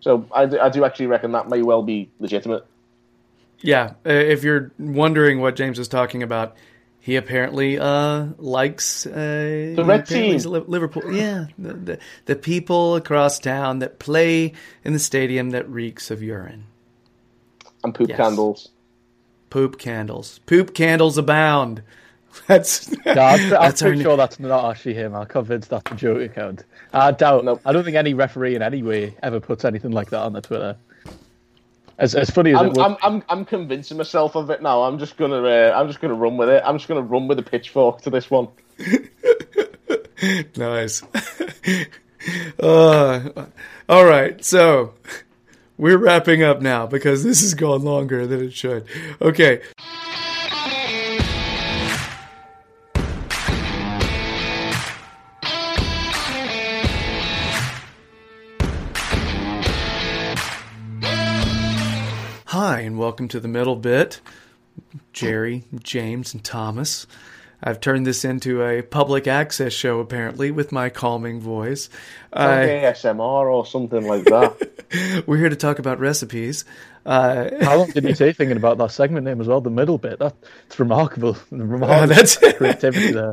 [0.00, 2.66] So I, do- I do actually reckon that may well be legitimate.
[3.60, 6.56] Yeah, if you're wondering what James is talking about,
[7.00, 10.36] he apparently uh, likes uh, the red team.
[10.38, 11.10] Liverpool.
[11.12, 14.52] Yeah, the, the the people across town that play
[14.84, 16.66] in the stadium that reeks of urine.
[17.82, 18.18] And poop Yes.
[18.18, 18.68] candles.
[19.48, 20.38] Poop candles.
[20.46, 21.82] Poop candles abound.
[22.46, 25.14] That's No, I'm, I'm pretty sure that's not actually him.
[25.14, 26.64] I'm convinced that's a joke account.
[26.92, 27.44] I doubt.
[27.44, 27.60] Nope.
[27.64, 30.42] I don't think any referee in any way ever puts anything like that on their
[30.42, 30.76] Twitter.
[31.98, 34.82] As, as funny as I'm, was, I'm, I'm, I'm convincing myself of it now.
[34.84, 36.62] I'm just gonna, uh, I'm just gonna run with it.
[36.64, 38.48] I'm just gonna run with the pitchfork to this one.
[40.56, 41.02] nice.
[42.60, 43.46] uh,
[43.88, 44.94] all right, so
[45.76, 48.86] we're wrapping up now because this has gone longer than it should.
[49.20, 49.60] Okay.
[62.68, 64.20] Hi, and welcome to the middle bit.
[65.14, 67.06] Jerry, James, and Thomas.
[67.62, 71.88] I've turned this into a public access show, apparently, with my calming voice.
[72.30, 75.24] Like I, ASMR or something like that.
[75.26, 76.66] we're here to talk about recipes.
[77.06, 79.62] Uh, how long did you say thinking about that segment name as well?
[79.62, 80.18] The middle bit.
[80.18, 80.34] That,
[80.66, 81.38] it's remarkable.
[81.50, 83.32] remarkable Uh, that's creativity there.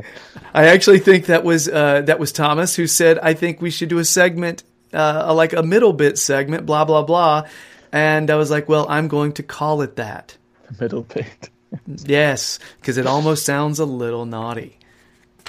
[0.54, 3.90] I actually think that was uh, that was Thomas who said, "I think we should
[3.90, 7.46] do a segment, uh, like a middle bit segment, blah blah blah,"
[7.92, 10.36] and I was like, "Well, I'm going to call it that."
[10.80, 11.50] Middle bit.
[11.86, 14.78] Yes, because it almost sounds a little naughty.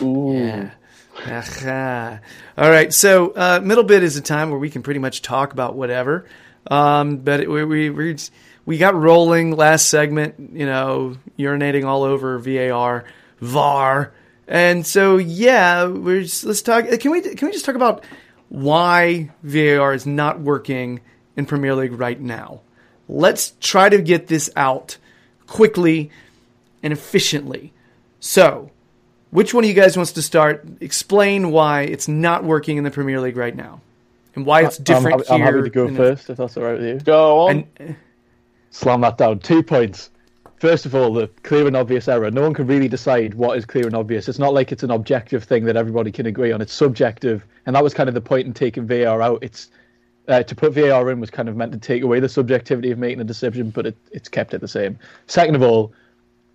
[0.01, 0.33] Ooh.
[0.33, 0.71] Yeah.
[1.25, 2.19] Aha.
[2.57, 2.93] All right.
[2.93, 6.25] So, uh, middle bit is a time where we can pretty much talk about whatever.
[6.69, 8.17] Um, but it, we we we
[8.65, 10.35] we got rolling last segment.
[10.53, 13.05] You know, urinating all over VAR,
[13.41, 14.13] VAR,
[14.47, 16.85] and so yeah, we're just, let's talk.
[16.99, 18.03] Can we can we just talk about
[18.49, 21.01] why VAR is not working
[21.37, 22.61] in Premier League right now?
[23.07, 24.97] Let's try to get this out
[25.47, 26.11] quickly
[26.83, 27.71] and efficiently.
[28.19, 28.71] So,
[29.31, 30.65] which one of you guys wants to start?
[30.81, 33.79] Explain why it's not working in the Premier League right now,
[34.35, 35.45] and why it's different I'm, I'm here.
[35.57, 36.99] happy to go in the- first, if that's all right with you.
[36.99, 37.67] Go on.
[37.77, 37.93] And uh,
[38.71, 39.39] Slam that down.
[39.39, 40.09] Two points.
[40.59, 42.31] First of all, the clear and obvious error.
[42.31, 44.27] No one can really decide what is clear and obvious.
[44.27, 46.61] It's not like it's an objective thing that everybody can agree on.
[46.61, 49.39] It's subjective, and that was kind of the point in taking VAR out.
[49.43, 49.69] It's
[50.27, 52.99] uh, to put VAR in was kind of meant to take away the subjectivity of
[52.99, 54.97] making a decision, but it, it's kept it the same.
[55.27, 55.93] Second of all,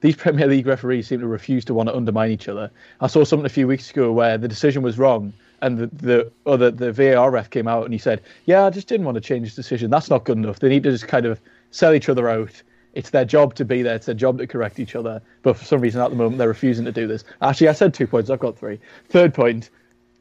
[0.00, 2.70] these Premier League referees seem to refuse to want to undermine each other.
[3.00, 5.32] I saw something a few weeks ago where the decision was wrong,
[5.62, 8.88] and the the other the VAR ref came out and he said, "Yeah, I just
[8.88, 9.90] didn't want to change his decision.
[9.90, 10.58] That's not good enough.
[10.58, 12.62] They need to just kind of sell each other out.
[12.94, 13.94] It's their job to be there.
[13.94, 15.22] It's their job to correct each other.
[15.42, 17.24] But for some reason, at the moment, they're refusing to do this.
[17.40, 18.28] Actually, I said two points.
[18.28, 18.80] I've got three.
[19.08, 19.70] Third point,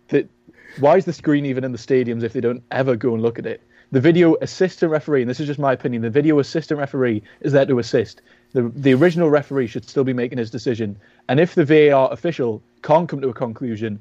[0.09, 0.29] that
[0.79, 3.39] why is the screen even in the stadiums if they don't ever go and look
[3.39, 3.61] at it?
[3.91, 7.51] The video assistant referee, and this is just my opinion, the video assistant referee is
[7.51, 8.21] there to assist.
[8.53, 10.97] The, the original referee should still be making his decision.
[11.27, 13.99] And if the VAR official can't come to a conclusion,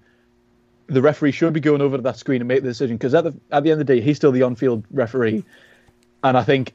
[0.87, 2.97] the referee should be going over to that screen and make the decision.
[2.97, 5.45] Because at the, at the end of the day, he's still the on field referee.
[6.23, 6.73] And I think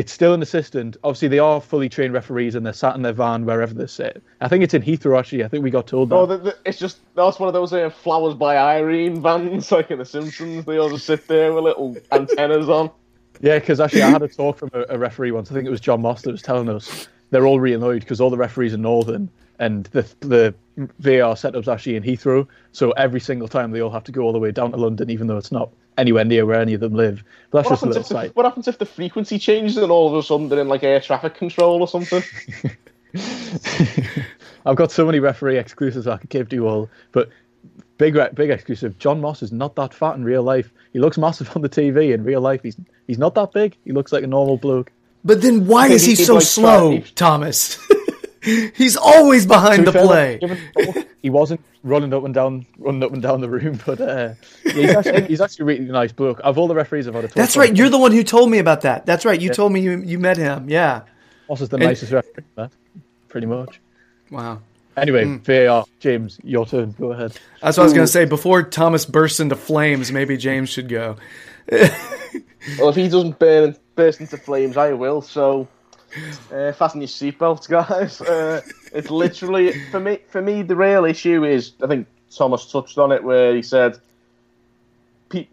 [0.00, 0.96] it's still an assistant.
[1.04, 4.22] Obviously, they are fully trained referees and they're sat in their van wherever they sit.
[4.40, 5.44] I think it's in Heathrow, actually.
[5.44, 6.14] I think we got told that.
[6.14, 9.90] Oh, the, the, it's just that's one of those uh, flowers by Irene vans, like
[9.90, 10.64] in The Simpsons.
[10.64, 12.90] They all just sit there with little antennas on.
[13.42, 15.50] Yeah, because actually, I had a talk from a, a referee once.
[15.50, 18.22] I think it was John Moss that was telling us they're all really annoyed because
[18.22, 19.28] all the referees are northern
[19.60, 20.54] and the the
[20.98, 22.48] VAR setup's actually in Heathrow.
[22.72, 25.10] So every single time they all have to go all the way down to London,
[25.10, 27.22] even though it's not anywhere near where any of them live.
[27.50, 29.76] But that's What just a happens, little if the, what happens if the frequency changes
[29.76, 32.22] and all of a sudden they're in like air traffic control or something?
[34.66, 37.28] I've got so many referee exclusives I could give to you all, but
[37.98, 38.98] big big exclusive.
[38.98, 40.72] John Moss is not that fat in real life.
[40.92, 42.12] He looks massive on the TV.
[42.14, 43.76] In real life, he's he's not that big.
[43.84, 44.90] He looks like a normal bloke.
[45.24, 47.78] but then why is he he'd so like slow, Thomas?
[48.42, 50.38] He's always behind the fair, play.
[50.38, 53.78] given the ball, he wasn't running up and down, running up and down the room,
[53.84, 56.40] but uh, yeah, he's, actually, he's actually a really nice bloke.
[56.42, 57.74] Of all the referees I've had a talk That's right.
[57.74, 59.04] You're the one who told me about that.
[59.04, 59.40] That's right.
[59.40, 60.68] You told me you you met him.
[60.70, 61.02] Yeah.
[61.48, 62.70] Moss is the and- nicest referee, I've
[63.28, 63.80] pretty much.
[64.30, 64.60] Wow.
[64.96, 65.36] Anyway, Hmm.
[65.38, 66.94] VAR, James, your turn.
[66.98, 67.32] Go ahead.
[67.62, 68.24] That's what I was going to say.
[68.24, 71.16] Before Thomas bursts into flames, maybe James should go.
[71.70, 75.22] well, if he doesn't burn burst into flames, I will.
[75.22, 75.68] So,
[76.52, 78.20] uh, fasten your seatbelts, guys.
[78.20, 78.60] Uh,
[78.92, 80.18] it's literally for me.
[80.28, 83.98] For me, the real issue is I think Thomas touched on it where he said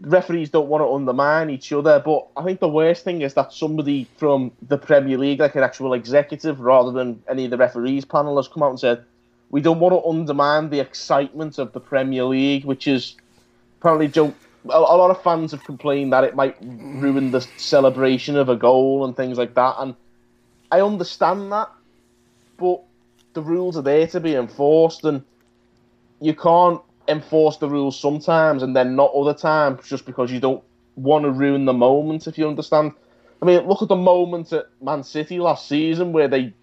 [0.02, 2.02] referees don't want to undermine each other.
[2.04, 5.64] But I think the worst thing is that somebody from the Premier League, like an
[5.64, 9.04] actual executive, rather than any of the referees panel, has come out and said
[9.50, 13.16] we don't want to undermine the excitement of the Premier League, which is
[13.80, 14.34] apparently Joe.
[14.70, 18.56] A, a lot of fans have complained that it might ruin the celebration of a
[18.56, 19.96] goal and things like that, and
[20.72, 21.72] I understand that,
[22.58, 22.82] but
[23.34, 25.24] the rules are there to be enforced, and
[26.20, 30.64] you can't enforce the rules sometimes and then not other times just because you don't
[30.96, 32.28] want to ruin the moment.
[32.28, 32.92] If you understand,
[33.42, 36.54] I mean, look at the moment at Man City last season where they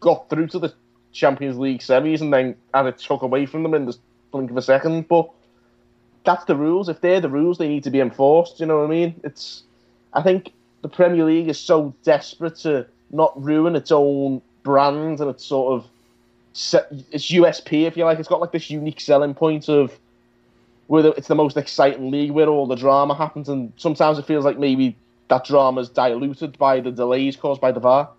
[0.00, 0.74] got through to the
[1.12, 3.96] Champions League semis and then had it took away from them in the
[4.32, 5.08] blink of a second.
[5.08, 5.30] But
[6.24, 6.88] that's the rules.
[6.88, 8.60] If they're the rules, they need to be enforced.
[8.60, 9.20] You know what I mean?
[9.22, 9.62] It's.
[10.14, 10.52] I think
[10.82, 15.74] the Premier League is so desperate to not ruin its own brand and its sort
[15.74, 15.88] of
[17.12, 18.18] its USP, if you like.
[18.18, 19.98] It's got like this unique selling point of
[20.88, 24.44] where it's the most exciting league where all the drama happens, and sometimes it feels
[24.44, 24.96] like maybe
[25.28, 28.10] that drama is diluted by the delays caused by the VAR.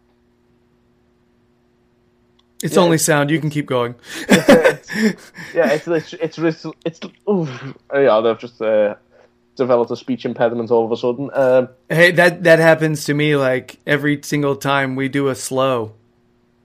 [2.64, 2.82] It's Yeah.
[2.82, 3.30] only sound.
[3.30, 3.94] You can keep going.
[4.30, 7.50] yeah, it's it's it's it's, it's oof.
[7.94, 8.22] yeah.
[8.22, 8.96] They've just uh,
[9.56, 11.30] developed a speech impediment all of a sudden.
[11.34, 15.94] Um, Hey, that that happens to me like every single time we do a slow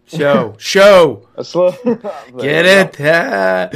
[0.06, 0.54] show.
[0.58, 1.28] show.
[1.36, 1.70] a slow.
[2.38, 2.96] Get it?
[3.00, 3.68] Ah.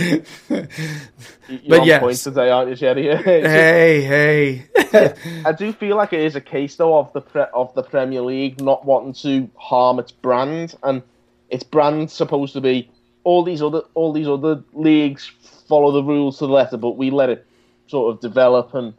[1.68, 2.00] But yes.
[2.00, 3.04] point today, aren't you, Sherry?
[3.04, 5.14] hey, hey.
[5.44, 8.22] I do feel like it is a case though of the pre- of the Premier
[8.22, 11.02] League not wanting to harm its brand, and
[11.50, 12.88] its brand's supposed to be
[13.24, 15.30] all these other all these other leagues
[15.68, 17.46] follow the rules to the letter, but we let it
[17.86, 18.94] sort of develop and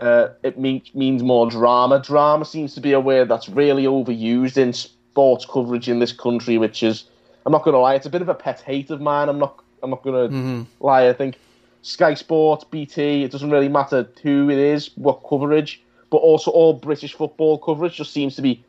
[0.00, 2.00] uh, it means means more drama.
[2.00, 6.58] Drama seems to be a word that's really overused in sports coverage in this country,
[6.58, 7.04] which is
[7.46, 9.28] I'm not going to lie, it's a bit of a pet hate of mine.
[9.28, 11.08] I'm not I'm not going to lie.
[11.08, 11.38] I think
[11.82, 16.74] Sky Sports, BT, it doesn't really matter who it is, what coverage, but also all
[16.74, 18.62] British football coverage just seems to be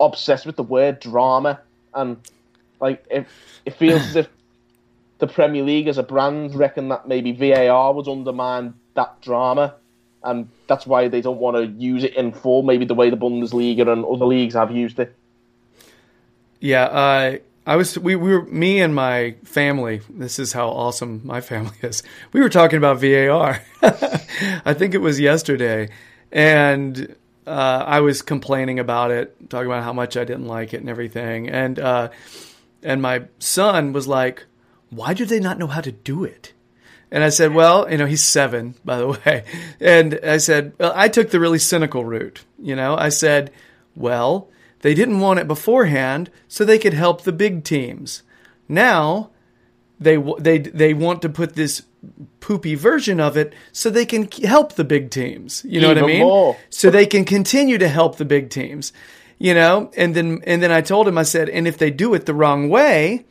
[0.00, 1.60] obsessed with the word drama,
[1.94, 2.16] and
[2.80, 3.26] like it,
[3.64, 4.28] it feels as if
[5.18, 9.74] the Premier League as a brand reckon that maybe VAR would undermine that drama,
[10.24, 13.16] and that's why they don't want to use it in full, maybe the way the
[13.16, 15.14] Bundesliga and other leagues have used it.
[16.60, 20.00] Yeah, uh, I was we, we were me and my family.
[20.08, 22.02] This is how awesome my family is.
[22.32, 23.60] We were talking about VAR.
[24.64, 25.88] I think it was yesterday,
[26.30, 27.14] and
[27.46, 30.88] uh, I was complaining about it, talking about how much I didn't like it and
[30.88, 31.48] everything.
[31.48, 32.10] And uh,
[32.82, 34.44] and my son was like,
[34.90, 36.52] "Why do they not know how to do it?"
[37.12, 39.44] And I said, well, you know, he's seven, by the way.
[39.78, 42.44] And I said, well, I took the really cynical route.
[42.58, 43.52] You know, I said,
[43.94, 44.48] well,
[44.80, 48.22] they didn't want it beforehand so they could help the big teams.
[48.66, 49.30] Now
[50.00, 51.82] they they they want to put this
[52.40, 55.64] poopy version of it so they can help the big teams.
[55.68, 56.22] You know what I mean?
[56.22, 56.56] more.
[56.70, 58.92] So they can continue to help the big teams.
[59.38, 62.14] You know, and then and then I told him I said, and if they do
[62.14, 63.26] it the wrong way,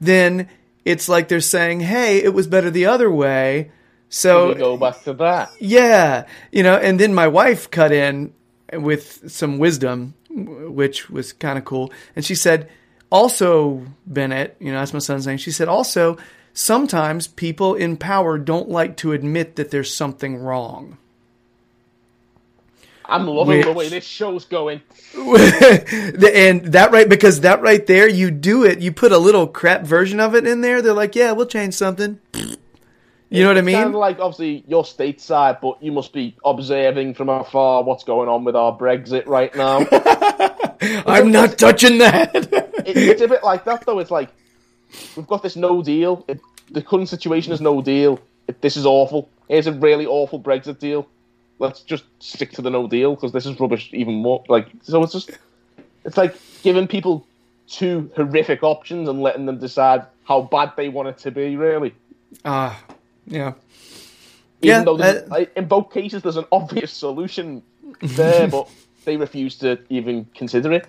[0.00, 0.48] then
[0.84, 3.70] it's like they're saying, "Hey, it was better the other way."
[4.08, 5.52] So go back to that.
[5.58, 8.34] yeah, you know, and then my wife cut in
[8.72, 11.92] with some wisdom, which was kind of cool.
[12.16, 12.68] And she said,
[13.10, 15.36] also, Bennett, you know, that's my son's name.
[15.36, 16.16] She said, also,
[16.54, 20.96] sometimes people in power don't like to admit that there's something wrong.
[23.12, 24.80] I'm loving the way this show's going.
[25.14, 29.82] and that right, because that right there, you do it, you put a little crap
[29.82, 30.80] version of it in there.
[30.82, 32.18] They're like, yeah, we'll change something.
[33.32, 33.92] You know what I Kind of mean?
[33.94, 38.54] like obviously you're stateside, but you must be observing from afar what's going on with
[38.54, 39.86] our Brexit right now.
[41.06, 42.34] I'm not touching that.
[42.34, 44.00] it, it's a bit like that though.
[44.00, 44.28] It's like
[45.16, 46.26] we've got this no deal.
[46.28, 46.40] It,
[46.70, 48.20] the current situation is no deal.
[48.48, 49.30] It, this is awful.
[49.48, 51.08] Here's a really awful Brexit deal.
[51.62, 53.88] Let's just stick to the no deal because this is rubbish.
[53.92, 55.00] Even more like so.
[55.04, 55.30] It's just
[56.04, 56.34] it's like
[56.64, 57.24] giving people
[57.68, 61.56] two horrific options and letting them decide how bad they want it to be.
[61.56, 61.94] Really,
[62.44, 62.82] Ah,
[63.26, 63.52] yeah.
[64.60, 67.62] even Yeah, though uh, like, in both cases there's an obvious solution
[68.00, 68.68] there, but
[69.04, 70.88] they refuse to even consider it.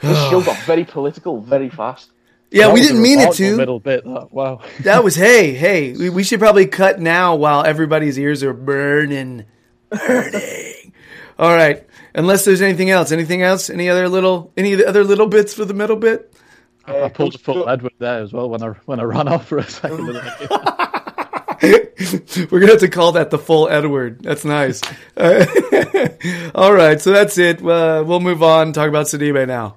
[0.00, 2.10] This show got very political very fast.
[2.50, 3.56] Yeah, That we didn't mean it remarkable to.
[3.56, 4.04] Middle bit.
[4.04, 4.60] That wow.
[4.80, 5.92] That was hey, hey.
[5.92, 9.44] We, we should probably cut now while everybody's ears are burning,
[9.90, 10.92] burning.
[11.38, 11.86] All right.
[12.14, 13.12] Unless there's anything else.
[13.12, 13.70] Anything else?
[13.70, 14.52] Any other little?
[14.56, 16.34] Any other little bits for the middle bit?
[16.86, 19.58] I pulled a full Edward there as well when I when I ran off for
[19.58, 20.06] a second.
[21.60, 24.22] We're gonna have to call that the full Edward.
[24.22, 24.80] That's nice.
[25.16, 25.44] Uh,
[26.54, 27.60] all right, so that's it.
[27.60, 28.72] Uh, we'll move on.
[28.72, 29.76] Talk about Sidibe now.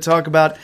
[0.00, 0.56] Talk about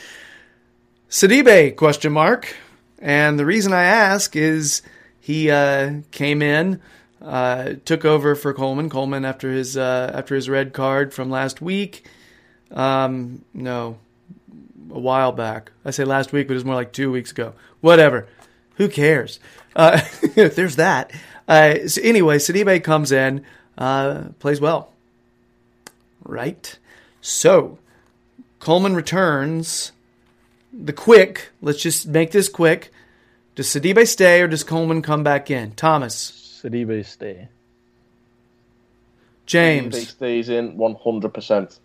[1.09, 2.55] Sidibe question mark,
[2.99, 4.81] and the reason I ask is
[5.19, 6.81] he uh, came in,
[7.21, 8.89] uh, took over for Coleman.
[8.89, 12.05] Coleman after his uh, after his red card from last week.
[12.71, 13.97] Um, no,
[14.91, 15.71] a while back.
[15.85, 17.53] I say last week, but it was more like two weeks ago.
[17.81, 18.27] Whatever.
[18.75, 19.39] Who cares?
[19.75, 20.01] Uh,
[20.35, 21.11] there's that.
[21.47, 23.45] Uh, so anyway, Sidibe comes in.
[23.77, 24.91] uh, plays well.
[26.23, 26.77] Right?
[27.21, 27.79] So,
[28.59, 29.91] Coleman returns.
[30.73, 32.91] The quick, let's just make this quick.
[33.55, 35.71] Does Sidibe stay or does Coleman come back in?
[35.71, 37.47] Thomas, Sidibe stay.
[39.45, 39.95] James.
[39.95, 41.79] He stays in 100%.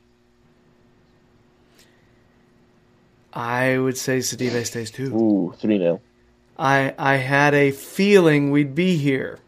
[3.32, 5.14] I would say Sidibe stays too.
[5.16, 6.00] Ooh, 3 0.
[6.58, 9.38] I I had a feeling we'd be here.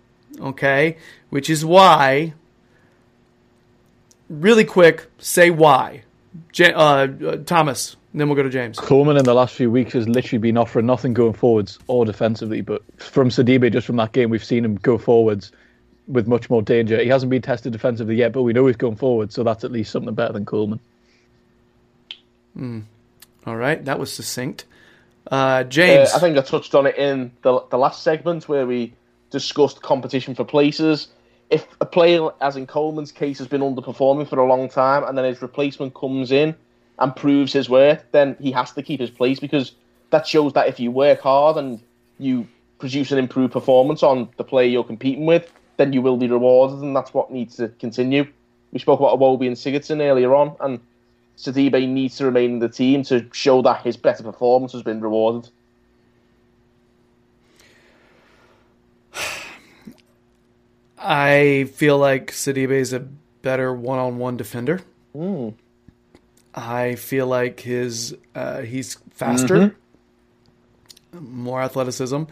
[0.41, 0.97] Okay?
[1.29, 2.33] Which is why
[4.29, 6.03] really quick, say why.
[6.55, 8.79] Ja- uh, uh, Thomas, then we'll go to James.
[8.79, 12.61] Coleman in the last few weeks has literally been offering nothing going forwards or defensively,
[12.61, 15.53] but from Sidibe, just from that game, we've seen him go forwards
[16.07, 17.01] with much more danger.
[17.03, 19.73] He hasn't been tested defensively yet, but we know he's going forward, so that's at
[19.73, 20.81] least something better than Coleman.
[23.47, 24.65] All right, that was succinct.
[25.31, 28.67] Uh, James, Uh, I think I touched on it in the, the last segment where
[28.67, 28.93] we
[29.31, 31.09] discussed competition for places.
[31.51, 35.17] If a player, as in Coleman's case, has been underperforming for a long time and
[35.17, 36.55] then his replacement comes in
[36.99, 39.73] and proves his worth, then he has to keep his place because
[40.11, 41.81] that shows that if you work hard and
[42.19, 42.47] you
[42.79, 46.79] produce an improved performance on the player you're competing with, then you will be rewarded,
[46.81, 48.27] and that's what needs to continue.
[48.73, 50.81] We spoke about Iwobi and Sigurdsson earlier on, and
[51.37, 55.01] Sidibe needs to remain in the team to show that his better performance has been
[55.01, 55.51] rewarded.
[61.05, 63.01] I feel like Sidibe is a
[63.43, 64.81] better one-on-one defender.
[65.15, 65.55] Mm.
[66.55, 69.75] I feel like his uh, he's faster,
[71.13, 72.23] more athleticism,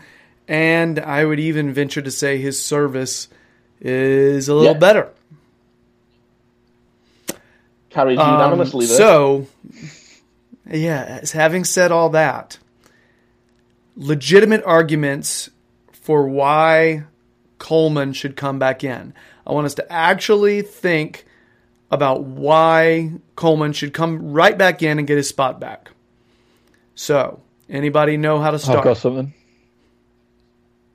[0.48, 3.28] and I would even venture to say his service
[3.80, 4.78] is a little Yeah.
[4.78, 5.08] better.
[7.90, 8.96] Carries Um, unanimously there.
[8.96, 9.46] so,
[10.70, 12.58] yeah, having said all that,
[13.96, 15.50] legitimate arguments
[15.92, 17.04] for why
[17.62, 19.14] Coleman should come back in.
[19.46, 21.24] I want us to actually think
[21.92, 25.92] about why Coleman should come right back in and get his spot back.
[26.96, 28.78] So, anybody know how to start?
[28.78, 29.32] I've got something.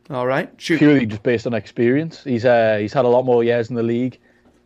[0.10, 0.80] All right, shoot.
[0.80, 2.22] Purely just based on experience.
[2.26, 4.20] He's uh, he's had a lot more years in the league.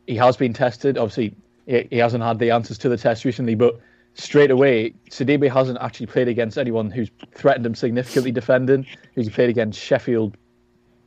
[0.08, 0.98] He has been tested.
[0.98, 1.36] Obviously,
[1.68, 3.80] he, he hasn't had the answers to the test recently, but
[4.16, 8.88] straight away, Sidibe hasn't actually played against anyone who's threatened him significantly defending.
[9.14, 10.36] He's played against Sheffield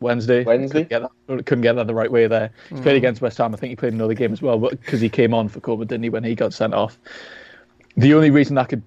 [0.05, 0.44] Wednesday.
[0.44, 0.84] Wednesday.
[0.84, 2.50] Couldn't get that, couldn't get that the right way there.
[2.70, 2.98] He's played hmm.
[2.98, 3.52] against West Ham.
[3.52, 5.88] I think he played another game as well, but because he came on for Coleman,
[5.88, 6.98] didn't he, when he got sent off?
[7.96, 8.82] The only reason that could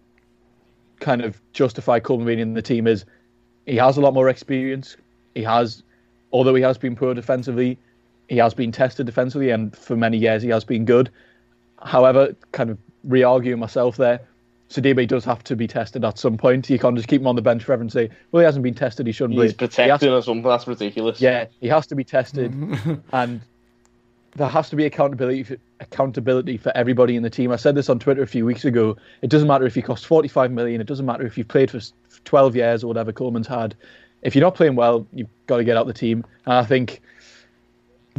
[1.00, 3.06] kind of justify Coleman being in the team is
[3.66, 4.96] he has a lot more experience.
[5.36, 5.84] He has,
[6.32, 7.78] although he has been poor defensively,
[8.30, 11.10] he has been tested defensively, and for many years he has been good.
[11.84, 14.22] However, kind of re-arguing myself there,
[14.70, 16.70] Sidibe does have to be tested at some point.
[16.70, 18.74] You can't just keep him on the bench forever and say, "Well, he hasn't been
[18.74, 20.44] tested; he shouldn't He's play." He has protecting or something.
[20.44, 21.22] That's ridiculous.
[21.22, 22.54] yeah, he has to be tested,
[23.14, 23.42] and
[24.36, 27.52] there has to be accountability for, accountability for everybody in the team.
[27.52, 28.98] I said this on Twitter a few weeks ago.
[29.22, 30.82] It doesn't matter if he costs 45 million.
[30.82, 31.80] It doesn't matter if you've played for
[32.26, 33.76] 12 years or whatever Coleman's had.
[34.22, 36.26] If you're not playing well, you've got to get out the team.
[36.46, 37.02] And I think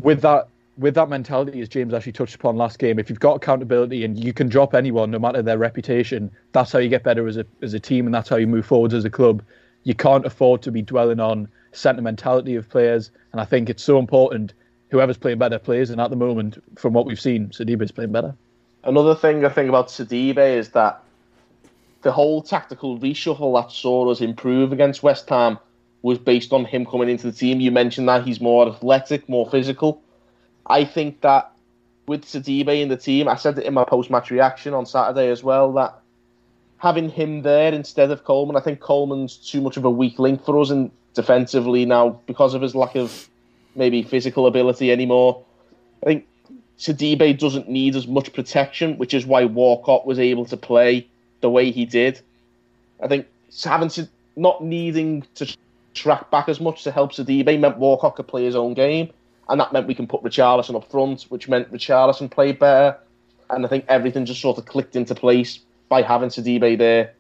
[0.03, 0.49] with that
[0.79, 4.23] with that mentality, as James actually touched upon last game, if you've got accountability and
[4.23, 7.45] you can drop anyone, no matter their reputation, that's how you get better as a
[7.63, 9.43] as a team, and that's how you move forwards as a club.
[9.83, 13.99] You can't afford to be dwelling on sentimentality of players, and I think it's so
[13.99, 14.55] important.
[14.91, 18.35] Whoever's playing better plays, and at the moment, from what we've seen, is playing better.
[18.85, 21.03] Another thing I think about Sidibe is that
[22.03, 25.59] the whole tactical reshuffle that saw us improve against West Ham
[26.03, 27.61] was based on him coming into the team.
[27.61, 30.01] You mentioned that he's more athletic, more physical.
[30.69, 31.51] I think that
[32.07, 35.43] with Sidibe in the team, I said it in my post-match reaction on Saturday as
[35.43, 35.99] well, that
[36.79, 40.45] having him there instead of Coleman, I think Coleman's too much of a weak link
[40.45, 43.29] for us and defensively now because of his lack of
[43.75, 45.43] maybe physical ability anymore.
[46.03, 46.27] I think
[46.79, 51.09] Sidibe doesn't need as much protection, which is why Walcott was able to play
[51.41, 52.21] the way he did.
[53.03, 53.27] I think
[53.65, 55.57] having to not needing to
[55.95, 59.11] track back as much to help Sidibe meant Walcott could play his own game,
[59.49, 62.97] and that meant we can put Richarlison up front, which meant Richarlison played better,
[63.51, 67.15] and I think everything just sort of clicked into place by having Sidibe there,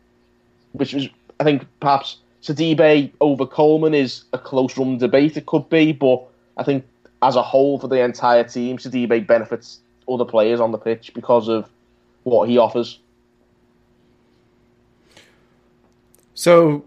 [0.72, 1.08] which was
[1.40, 5.36] I think perhaps Sidibe over Coleman is a close run debate.
[5.36, 6.22] It could be, but
[6.56, 6.84] I think
[7.22, 11.48] as a whole for the entire team, Sidibe benefits other players on the pitch because
[11.48, 11.68] of
[12.24, 12.98] what he offers.
[16.34, 16.84] So,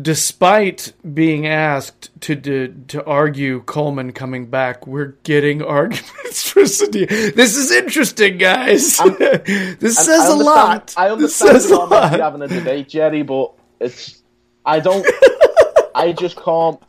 [0.00, 7.34] despite being asked to to, to argue Coleman coming back, we're getting arguments for Sidibe.
[7.34, 8.96] This is interesting, guys.
[9.18, 10.94] this And says a lot.
[10.96, 12.32] I This understand says we're not meant to be lot.
[12.32, 14.22] having a debate, Jerry, but it's
[14.64, 15.06] I don't.
[15.94, 16.80] I just can't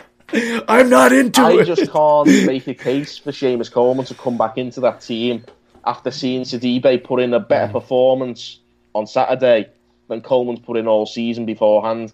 [0.67, 1.59] I'm not into I it.
[1.61, 5.43] I just can't make a case for Seamus Coleman to come back into that team
[5.85, 7.73] after seeing Sidibe put in a better mm.
[7.73, 8.59] performance
[8.95, 9.69] on Saturday
[10.07, 12.13] than Coleman's put in all season beforehand.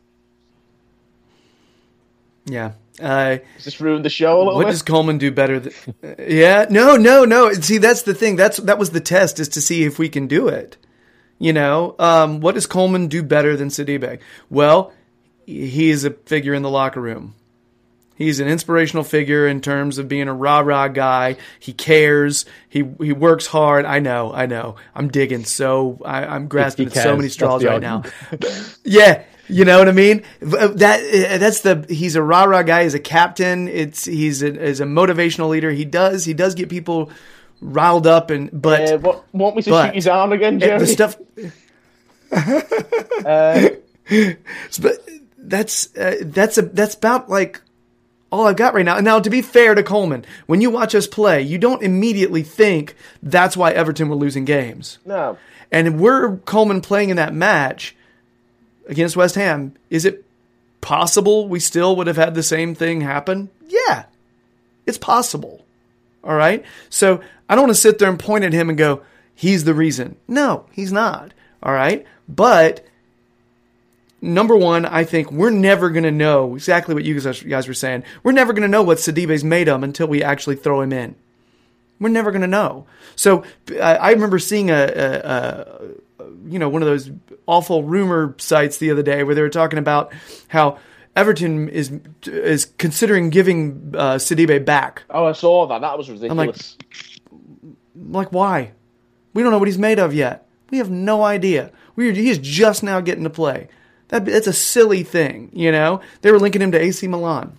[2.50, 2.72] Yeah.
[3.02, 4.58] Uh, Has this ruined the show a little bit.
[4.58, 4.72] what bit?
[4.72, 5.60] does Coleman do better?
[5.62, 5.76] Th-
[6.28, 6.66] yeah.
[6.70, 6.97] No.
[6.97, 7.24] No.
[7.24, 7.54] No.
[7.54, 8.36] See, that's the thing.
[8.36, 10.76] That's that was the test is to see if we can do it.
[11.38, 14.20] You know, um, what does Coleman do better than Sidibe?
[14.50, 14.91] Well,
[15.45, 17.36] he is a figure in the locker room.
[18.20, 21.38] He's an inspirational figure in terms of being a rah rah guy.
[21.57, 22.45] He cares.
[22.67, 23.86] He he works hard.
[23.86, 24.34] I know.
[24.34, 24.76] I know.
[24.93, 25.45] I'm digging.
[25.45, 28.03] So I, I'm grasping at so many straws right now.
[28.84, 30.24] yeah, you know what I mean.
[30.41, 32.84] That uh, that's the he's a rah rah guy.
[32.84, 33.70] He's a captain.
[33.70, 35.72] It's he's a, is a motivational leader.
[35.72, 37.09] He does he does get people
[37.61, 40.80] riled up and but Uh, what, want me to but- shoot his arm again, Jerry?
[40.80, 41.15] the stuff.
[43.26, 43.70] Uh,
[44.82, 47.61] but that's uh, that's a that's about like
[48.32, 49.00] all I've got right now.
[49.00, 52.96] Now, to be fair to Coleman, when you watch us play, you don't immediately think
[53.24, 55.00] that's why Everton were losing games.
[55.06, 55.38] no.
[55.72, 57.96] And we're Coleman playing in that match
[58.88, 60.26] against West Ham, is it
[60.82, 63.50] possible we still would have had the same thing happen?
[63.68, 64.06] Yeah,
[64.88, 65.64] it's possible.
[66.24, 66.66] All right.
[66.90, 69.04] So I don't want to sit there and point at him and go,
[69.36, 70.16] he's the reason.
[70.28, 71.34] No, he's not.
[71.62, 72.04] All right.
[72.28, 72.84] But
[74.22, 78.03] number one, I think we're never going to know exactly what you guys, were saying.
[78.24, 81.15] We're never going to know what Sidibe's made of until we actually throw him in.
[81.99, 82.86] We're never going to know.
[83.15, 87.11] So I I remember seeing a, a, a, you know, one of those
[87.45, 90.13] awful rumor sites the other day where they were talking about
[90.47, 90.80] how
[91.15, 91.91] Everton is
[92.26, 95.03] is considering giving uh, Sidibe back.
[95.09, 95.82] Oh, I saw that.
[95.82, 96.78] That was ridiculous.
[97.32, 98.72] I'm like, why?
[99.34, 100.47] We don't know what he's made of yet.
[100.70, 101.72] We have no idea.
[101.95, 103.67] We he's just now getting to play.
[104.10, 106.01] That that's a silly thing, you know.
[106.22, 107.57] They were linking him to AC Milan.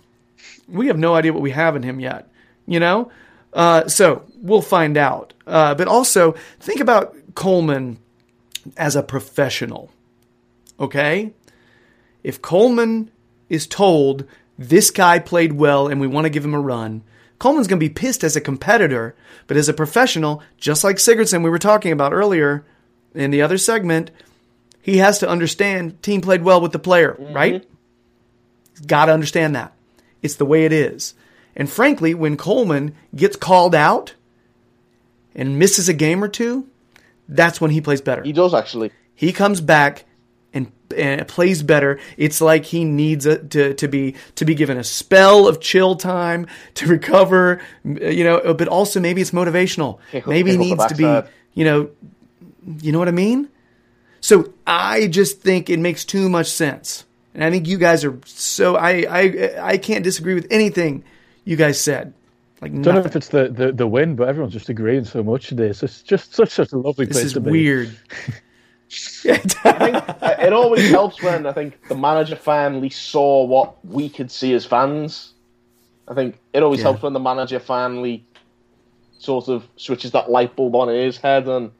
[0.67, 2.29] We have no idea what we have in him yet,
[2.65, 3.11] you know.
[3.53, 5.33] Uh, so we'll find out.
[5.47, 7.97] Uh, but also think about Coleman
[8.77, 9.91] as a professional.
[10.79, 11.33] Okay,
[12.23, 13.11] if Coleman
[13.49, 14.25] is told
[14.57, 17.03] this guy played well and we want to give him a run,
[17.39, 19.15] Coleman's going to be pissed as a competitor,
[19.47, 22.65] but as a professional, just like Sigurdsson we were talking about earlier
[23.15, 24.11] in the other segment,
[24.81, 27.33] he has to understand team played well with the player, mm-hmm.
[27.33, 27.67] right?
[28.71, 29.73] He's got to understand that.
[30.21, 31.13] It's the way it is.
[31.55, 34.15] And frankly, when Coleman gets called out
[35.35, 36.67] and misses a game or two,
[37.27, 38.91] that's when he plays better he does actually.
[39.15, 40.03] he comes back
[40.53, 41.99] and, and plays better.
[42.17, 45.95] It's like he needs a, to to be to be given a spell of chill
[45.95, 48.53] time to recover, you know.
[48.53, 49.99] But also maybe it's motivational.
[50.25, 51.89] Maybe he kick up the needs to be, you know,
[52.81, 53.47] you know what I mean.
[54.21, 58.17] So I just think it makes too much sense, and I think you guys are
[58.25, 61.03] so I I I can't disagree with anything
[61.43, 62.13] you guys said.
[62.61, 65.47] Like don't know if it's the, the, the win, but everyone's just agreeing so much
[65.47, 65.65] today.
[65.69, 67.51] It's just, just such, such a lovely this place is to be.
[67.51, 67.97] weird.
[69.63, 74.53] Uh, it always helps when I think the manager finally saw what we could see
[74.53, 75.33] as fans.
[76.09, 76.87] I think it always Yeah.
[76.87, 78.25] helps when the manager finally
[79.17, 81.71] sort of switches that light bulb on in his head, and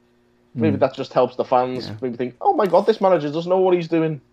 [0.54, 1.96] maybe that just helps the fans Yeah.
[2.02, 4.22] maybe think, "Oh my god, this manager doesn't know what he's doing."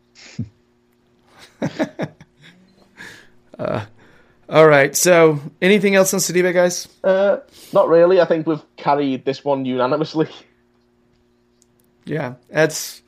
[4.51, 4.97] All right.
[4.97, 6.89] So anything else on Sidibe, guys?
[7.05, 7.39] Uh,
[7.73, 8.21] not really.
[8.21, 10.29] I think we've carried this one unanimously.
[12.05, 13.03] Yeah, that's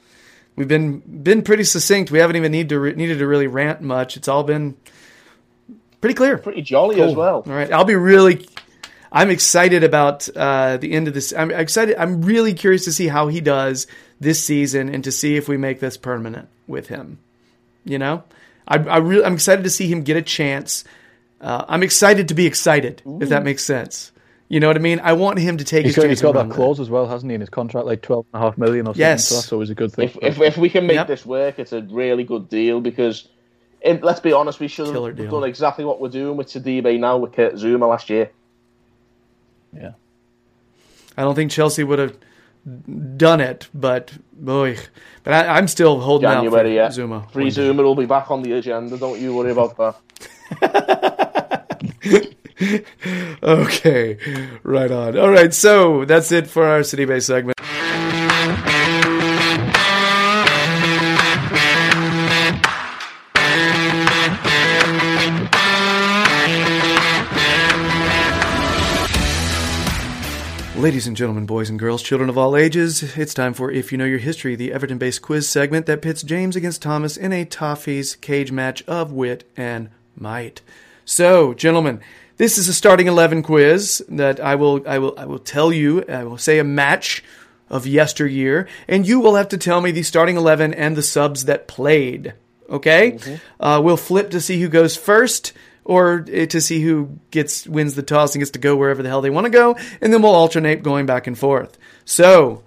[0.57, 2.11] we've been been pretty succinct.
[2.11, 4.19] We haven't even need to re, needed to really rant much.
[4.19, 4.77] It's all been
[6.03, 6.37] pretty clear.
[6.37, 7.37] Pretty jolly as well.
[7.47, 8.47] All right, I'll be really.
[9.13, 11.33] I'm excited about uh, the end of this.
[11.33, 11.97] I'm excited.
[11.99, 13.87] I'm really curious to see how he does
[14.21, 17.19] this season and to see if we make this permanent with him.
[17.85, 18.23] You know,
[18.69, 20.85] I, I really, I'm excited to see him get a chance.
[21.41, 24.13] Uh, I'm excited to be excited, if that makes sense.
[24.49, 25.01] You know what I mean?
[25.01, 26.19] I want him to take He's his got, chance.
[26.19, 28.43] he's got that with clause as well, hasn't he, in his contract, like twelve and
[28.43, 29.01] a half million or something.
[29.01, 29.29] Yes.
[29.29, 30.09] So that's always a good thing.
[30.09, 31.07] If, if if we can make Yep.
[31.07, 33.29] this work, it's a really good deal because,
[33.81, 37.17] it, let's be honest, we should have done exactly what we're doing with Sidibe now
[37.17, 38.31] with Kurt Zouma last year.
[39.73, 39.93] Yeah.
[41.17, 42.17] I don't think Chelsea would have
[43.17, 44.77] done it, but boy,
[45.25, 47.07] but I, I'm still holding January, out yeah.
[47.07, 47.31] for Zouma.
[47.33, 48.97] Free Zouma will be back on the agenda.
[48.99, 49.97] Don't you worry about that.
[53.43, 54.19] Okay,
[54.63, 55.19] right on.
[55.19, 57.59] All right, so that's it for our Sidibe segment.
[70.81, 73.99] Ladies and gentlemen, boys and girls, children of all ages, it's time for If You
[73.99, 77.45] Know Your History, the Everton based quiz segment that pits James against Thomas in a
[77.45, 80.63] Toffees cage match of wit and might.
[81.05, 82.01] So, gentlemen,
[82.39, 86.03] this is a starting eleven quiz that I will I will I will tell you.
[86.09, 87.23] I will say a match
[87.69, 91.45] of yesteryear, and you will have to tell me the starting eleven and the subs
[91.45, 92.33] that played.
[92.71, 93.19] Okay,
[93.61, 95.53] uh, we'll flip to see who goes first.
[95.91, 99.09] Or eh, to see who gets wins the toss and gets to go wherever the
[99.09, 101.77] hell they want to go, and then we'll alternate going back and forth.
[102.05, 102.63] So,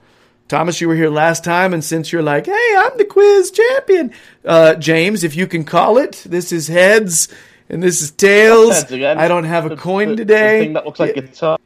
[0.49, 4.11] Thomas, you were here last time, and since you're like, hey, I'm the quiz champion,
[4.43, 7.29] uh, James, if you can call it, this is heads
[7.69, 8.91] and this is tails.
[8.91, 10.59] I don't have a coin the- today.
[10.59, 11.57] The thing that looks like Guitar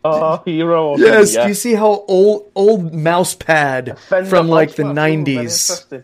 [0.46, 0.90] Hero.
[0.90, 4.96] Or yes, something, do you see how old old mouse pad from like the mouse
[4.96, 5.10] pad.
[5.20, 6.04] Ooh, very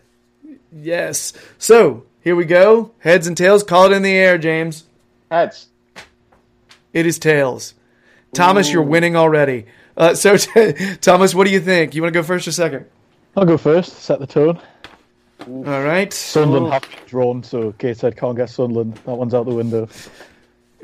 [0.72, 1.32] Yes.
[1.58, 2.90] So here we go.
[2.98, 3.62] Heads and tails.
[3.62, 4.84] Call it in the air, James.
[5.30, 5.68] Heads.
[6.92, 7.74] It is tails.
[8.32, 9.66] Thomas, you're winning already.
[9.96, 10.36] Uh, so,
[11.00, 11.94] Thomas, what do you think?
[11.94, 12.86] You want to go first or second?
[13.36, 13.92] I'll go first.
[13.98, 14.60] Set the tone.
[15.46, 16.12] All right.
[16.12, 18.94] Sunderland have drawn, so Gateshead can't get Sunderland.
[19.04, 19.88] That one's out the window.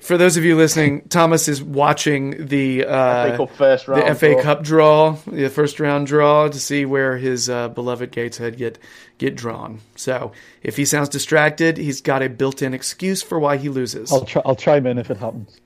[0.03, 4.09] For those of you listening, Thomas is watching the uh, FA Cup first round.
[4.09, 4.43] the FA draw.
[4.43, 8.79] Cup draw, the first round draw, to see where his uh, beloved Gateshead get
[9.19, 9.81] get drawn.
[9.97, 10.33] So
[10.63, 14.11] if he sounds distracted, he's got a built-in excuse for why he loses.
[14.13, 14.43] I'll try.
[14.45, 15.61] I'll chime in if it happens.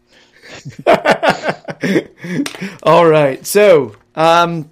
[2.83, 4.71] All right, so um,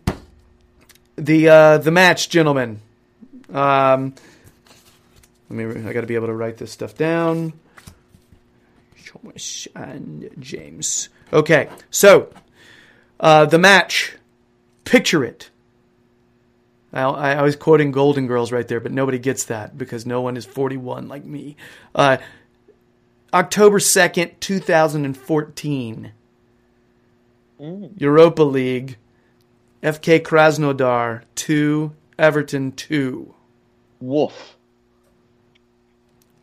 [1.16, 2.80] the uh, the match, gentlemen.
[3.52, 4.14] Um,
[5.48, 5.88] let me.
[5.88, 7.52] I got to be able to write this stuff down.
[9.12, 11.08] Thomas and James.
[11.32, 12.32] Okay, so
[13.20, 14.16] uh, the match.
[14.84, 15.48] Picture it.
[16.92, 20.36] I, I was quoting Golden Girls right there, but nobody gets that because no one
[20.36, 21.56] is 41 like me.
[21.94, 22.18] Uh,
[23.32, 26.12] October 2nd, 2014.
[27.96, 28.98] Europa League.
[29.82, 33.34] FK Krasnodar 2, Everton 2.
[34.00, 34.56] Woof.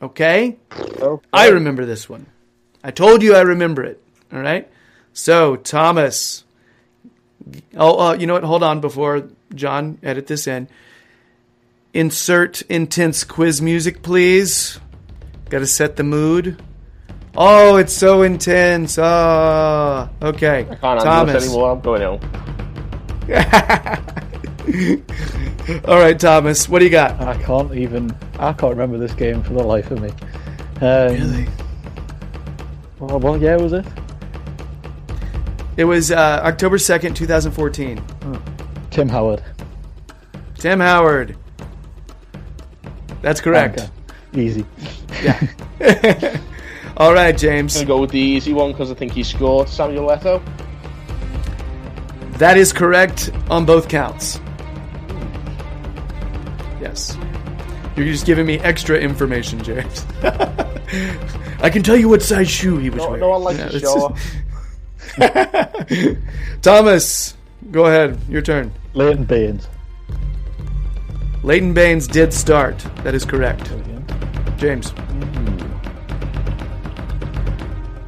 [0.01, 0.57] Okay?
[0.71, 1.27] Okay.
[1.31, 2.25] I remember this one.
[2.83, 4.01] I told you I remember it.
[4.31, 4.69] All right?
[5.13, 6.43] So, Thomas.
[7.75, 8.43] Oh, uh, you know what?
[8.43, 10.67] Hold on before John edit this in.
[11.93, 14.79] Insert intense quiz music, please.
[15.49, 16.61] Got to set the mood.
[17.35, 18.97] Oh, it's so intense.
[18.99, 20.59] Ah, okay.
[20.59, 21.33] I can't handle Thomas.
[21.33, 21.71] this anymore.
[21.71, 22.19] I'm going home.
[25.87, 26.67] All right, Thomas.
[26.69, 27.19] What do you got?
[27.21, 28.15] I can't even.
[28.37, 30.09] I can't remember this game for the life of me.
[30.81, 31.47] Um,
[32.99, 33.85] Well, what year was it?
[35.77, 38.03] It was uh, October 2nd, 2014.
[38.89, 39.41] Tim Howard.
[40.55, 41.37] Tim Howard.
[43.21, 43.79] That's correct.
[43.79, 43.89] Okay.
[44.33, 44.65] Easy.
[46.97, 47.77] All right, James.
[47.77, 49.69] I'm going to go with the easy one because I think he scored.
[49.69, 50.41] Samuel Eto'o.
[52.39, 54.41] That is correct on both counts.
[56.81, 57.17] Yes.
[57.95, 60.05] You're just giving me extra information, James.
[61.61, 63.21] I can tell you what size shoe he was No, wearing.
[63.21, 64.13] no one likes Yeah, to show
[65.19, 66.61] off.
[66.61, 67.35] Thomas,
[67.71, 68.17] go ahead.
[68.29, 68.71] Your turn.
[68.93, 69.67] Leighton Baines.
[71.43, 72.77] Leighton Baines did start.
[73.03, 73.71] That is correct.
[74.57, 74.93] James.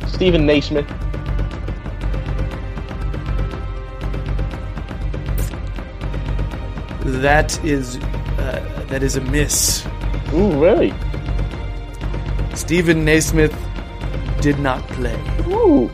[0.07, 0.87] Stephen Naismith.
[7.03, 9.85] That is uh, that is a miss.
[10.33, 10.93] Ooh, really?
[12.61, 13.55] Stephen Naismith
[14.39, 15.19] did not play.
[15.47, 15.89] Ooh.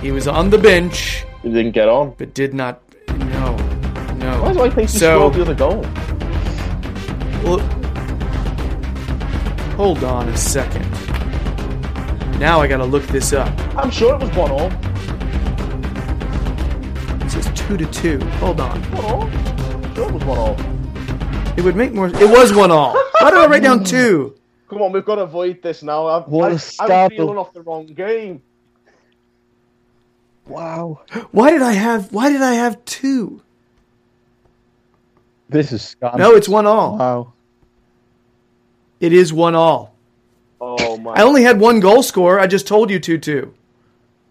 [0.00, 2.14] He was on the bench, He didn't get on.
[2.16, 2.80] but did not.
[3.08, 3.54] No,
[4.16, 4.42] no.
[4.42, 5.82] Why do I think he So- scored the other goal?
[7.44, 7.58] Well,
[9.76, 10.86] hold on a second.
[12.40, 13.52] Now I gotta look this up.
[13.76, 14.70] I'm sure it was one all.
[17.24, 18.18] It says two to two.
[18.40, 18.80] Hold on.
[18.92, 19.22] One all.
[19.24, 20.56] I'm sure it was one all.
[21.58, 22.06] It would make more.
[22.08, 22.94] It was one all.
[23.20, 24.34] Why did I write down two?
[24.68, 26.06] Come on, we've got to avoid this now.
[26.06, 28.42] I've, What a I, I'm feeling off the wrong game.
[30.46, 31.00] Wow.
[31.30, 32.12] Why did I have?
[32.12, 33.42] Why did I have two?
[35.48, 36.18] This is scandalous.
[36.18, 36.98] No, it's one all.
[36.98, 37.32] Wow.
[39.00, 39.94] It is one all.
[40.60, 41.12] Oh my!
[41.12, 42.40] I only had one goal scorer.
[42.40, 43.54] I just told you two two.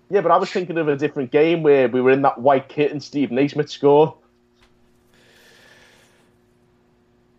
[0.09, 2.69] Yeah, but I was thinking of a different game where we were in that white
[2.69, 4.11] kit and Steve Naismith scored.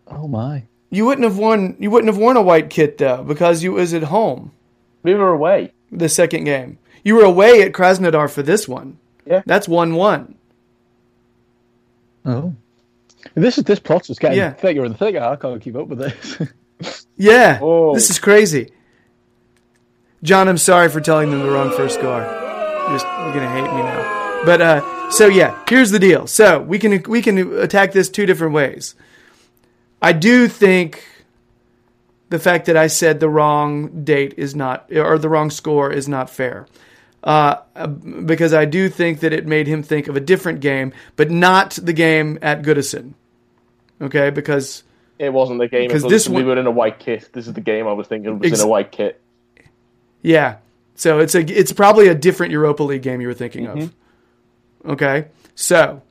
[0.07, 0.63] Oh my.
[0.89, 1.75] You wouldn't have worn.
[1.79, 4.51] You wouldn't have worn a white kit though because you was at home.
[5.03, 5.71] We were away.
[5.91, 8.97] The second game, you were away at Krasnodar for this one.
[9.25, 9.41] Yeah.
[9.45, 10.35] That's one one.
[12.25, 12.53] Oh.
[13.35, 14.51] This is this plot's just getting Yeah.
[14.53, 15.19] thicker and thicker.
[15.19, 16.41] I can't keep up with this.
[17.17, 17.93] Yeah, Oh.
[17.93, 18.71] this is crazy.
[20.23, 22.21] John, I'm sorry for telling them the wrong first score.
[22.21, 24.41] You're, just, you're gonna hate me now.
[24.45, 26.25] But uh, so yeah, here's the deal.
[26.27, 28.95] So we can we can attack this two different ways.
[30.01, 31.03] I do think
[32.29, 36.07] the fact that I said the wrong date is not, or the wrong score is
[36.07, 36.67] not fair.
[37.23, 41.29] Uh, because I do think that it made him think of a different game, but
[41.29, 43.13] not the game at Goodison.
[44.01, 44.83] Okay, because
[45.17, 45.89] It wasn't the game.
[45.89, 47.29] Because this we were in a white kit.
[47.33, 49.19] This is the game I was thinking was Ex- in a white kit.
[50.21, 50.57] yeah,
[50.95, 53.93] so it's a it's probably a different Europa League game you were thinking of.
[54.85, 55.25] Okay,
[55.55, 56.01] so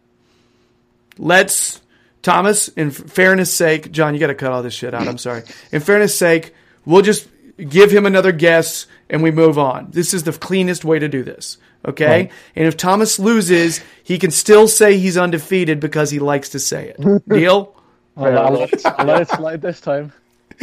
[1.16, 1.80] let's
[2.28, 2.68] Thomas.
[2.68, 5.08] In fairness' sake, John, you got to cut all this shit out.
[5.08, 5.42] I'm sorry.
[5.72, 6.54] In fairness' sake,
[6.84, 7.26] we'll just
[7.56, 9.90] give him another guess and we move on.
[9.90, 11.56] This is the cleanest way to do this.
[11.86, 12.32] Okay, Right.
[12.56, 16.88] and if Thomas loses, he can still say he's undefeated because he likes to say
[16.98, 17.24] it.
[17.28, 17.74] Deal?
[18.16, 20.12] I'll, I'll let it, I'll let it slide this time.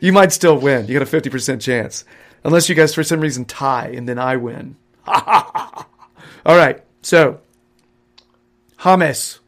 [0.00, 0.86] You might still win.
[0.86, 2.04] You got a 50% chance.
[2.44, 4.76] Unless you guys, for some reason, tie and then I win.
[5.06, 5.86] All
[6.46, 6.82] right.
[7.00, 7.40] So,
[8.84, 9.40] James.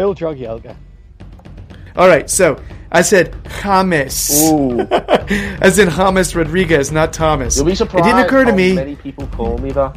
[0.00, 0.74] Phil Jagielka.
[1.94, 2.30] All right.
[2.30, 2.58] So,
[2.90, 4.48] I said James.
[4.50, 4.80] Ooh,
[5.60, 7.56] As in James Rodriguez, not Thomas.
[7.56, 8.06] you'll be surprised.
[8.06, 8.72] It didn't occur to how me.
[8.72, 9.94] Many people call me that.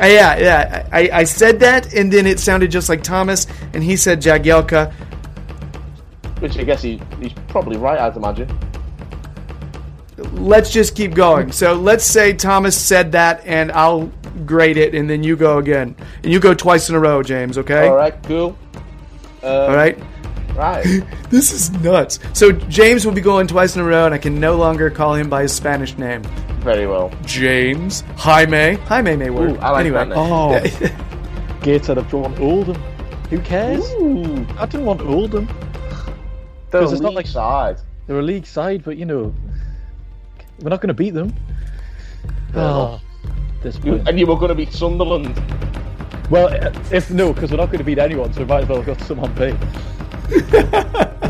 [0.00, 0.88] Uh, yeah, yeah.
[0.90, 4.90] I, I said that, and then it sounded just like Thomas, and he said Jagielka.
[6.40, 7.98] Which I guess he, he's probably right.
[7.98, 8.58] I'd imagine.
[10.32, 11.52] Let's just keep going.
[11.52, 14.10] So, let's say Thomas said that, and I'll
[14.46, 15.94] grade it, and then you go again.
[16.22, 17.86] And you go twice in a row, James, okay?
[17.86, 18.56] All right, cool.
[19.44, 19.98] Um, All right.
[20.56, 20.84] right.
[21.30, 22.18] This is nuts.
[22.32, 25.14] So James will be going twice in a row, and I can no longer call
[25.14, 26.22] him by his Spanish name.
[26.60, 27.10] Very well.
[27.24, 28.74] James Jaime.
[28.86, 29.50] Jaime may work.
[29.50, 30.18] Ooh, I like anyway, that name.
[30.18, 32.76] Oh, Gateshead I've drawn Oldham.
[33.30, 33.84] Who cares?
[33.94, 35.46] Ooh, I didn't want Oldham.
[36.70, 37.76] they're 'Cause it's not league like- side.
[38.06, 39.34] They're a league side, but you know,
[40.60, 41.34] we're not going to beat them.
[42.54, 43.00] Oh,
[43.62, 45.34] this and you were going to beat Sunderland.
[46.30, 48.68] Well, uh, if no, because we're not going to beat anyone, so we might as
[48.68, 49.56] well have got someone paid.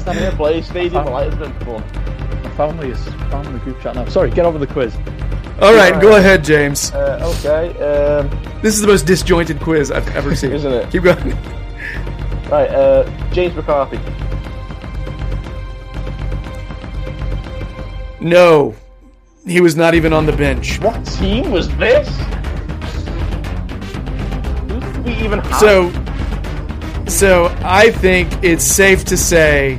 [0.03, 2.43] Fair play stadium might have been fun.
[2.43, 4.05] My family is found in the group chat now.
[4.07, 4.95] Sorry, get over the quiz.
[5.61, 6.93] All right, go ahead, James.
[6.93, 7.71] Uh, okay.
[7.83, 8.29] Um,
[8.61, 10.53] This is the most disjointed quiz I've ever seen.
[10.53, 10.91] Isn't it?
[10.91, 11.31] Keep going.
[12.51, 12.71] right.
[12.71, 13.99] Uh, James McCarthy.
[18.21, 18.75] No,
[19.47, 20.81] he was not even on the bench.
[20.81, 22.09] What team was this?
[25.05, 25.61] Who did we even have?
[25.61, 25.93] So,
[27.07, 29.79] so I think it's safe to say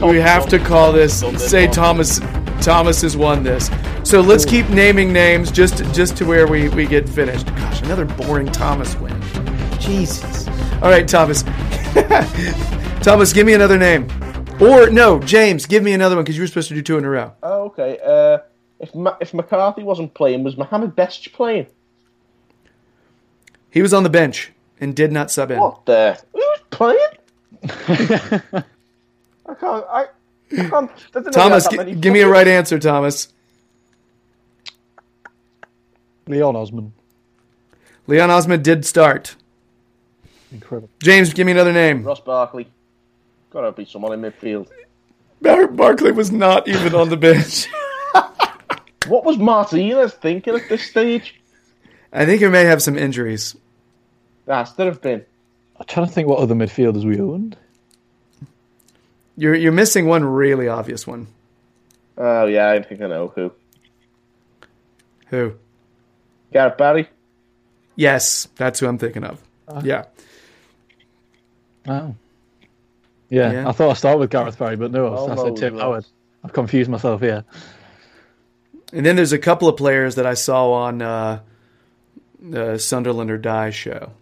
[0.00, 1.20] we- we have to call this.
[1.36, 2.20] Say Thomas,
[2.60, 3.70] Thomas has won this.
[4.02, 7.46] So let's keep naming names just just to where we we get finished.
[7.56, 9.14] Gosh, another boring Thomas win.
[9.80, 10.46] Jesus.
[10.82, 11.42] All right, Thomas.
[13.02, 14.06] Thomas, give me another name.
[14.60, 17.04] Or no, James, give me another one because you were supposed to do two in
[17.04, 17.32] a row.
[17.42, 17.98] Oh, okay.
[18.04, 18.38] Uh,
[18.78, 21.66] if Ma- if McCarthy wasn't playing, was Muhamed Besic playing?
[23.74, 25.58] He was on the bench and did not sub in.
[25.58, 26.16] What the?
[26.32, 26.98] Who's playing?
[27.64, 29.84] I can't.
[29.90, 30.90] I, I can't.
[30.90, 33.32] I didn't know Thomas, we had that gi- many give me a right answer, Thomas.
[36.28, 36.92] Leon Osman.
[38.06, 39.34] Leon Osman did start.
[40.52, 40.88] Incredible.
[41.02, 42.04] James, give me another name.
[42.04, 42.68] Ross Barkley.
[43.50, 44.68] Gotta be someone in midfield.
[45.42, 47.66] Bar- Barkley was not even on the bench.
[49.06, 51.38] What was Martinez thinking at this stage?
[52.10, 53.54] I think he may have some injuries.
[54.46, 55.24] That's there have been.
[55.78, 57.56] I'm trying to think what other midfielders we owned.
[59.36, 61.26] You're you're missing one really obvious one.
[62.16, 63.52] Oh yeah, I think I know who.
[65.28, 65.54] Who?
[66.52, 67.08] Gareth Barry.
[67.96, 69.40] Yes, that's who I'm thinking of.
[69.82, 70.04] Yeah.
[71.86, 72.14] Wow.
[73.30, 73.68] Yeah, Yeah.
[73.68, 76.04] I thought I started with Gareth Barry, but no, Oh, I said Tim Howard.
[76.44, 77.44] I've confused myself here.
[78.92, 81.40] And then there's a couple of players that I saw on uh,
[82.40, 84.12] the Sunderland or Die show.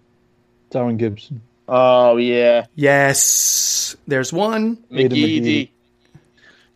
[0.72, 1.42] Darren Gibson.
[1.68, 4.82] Oh yeah, Yes, there's one.
[4.90, 5.70] Aidan McGeady.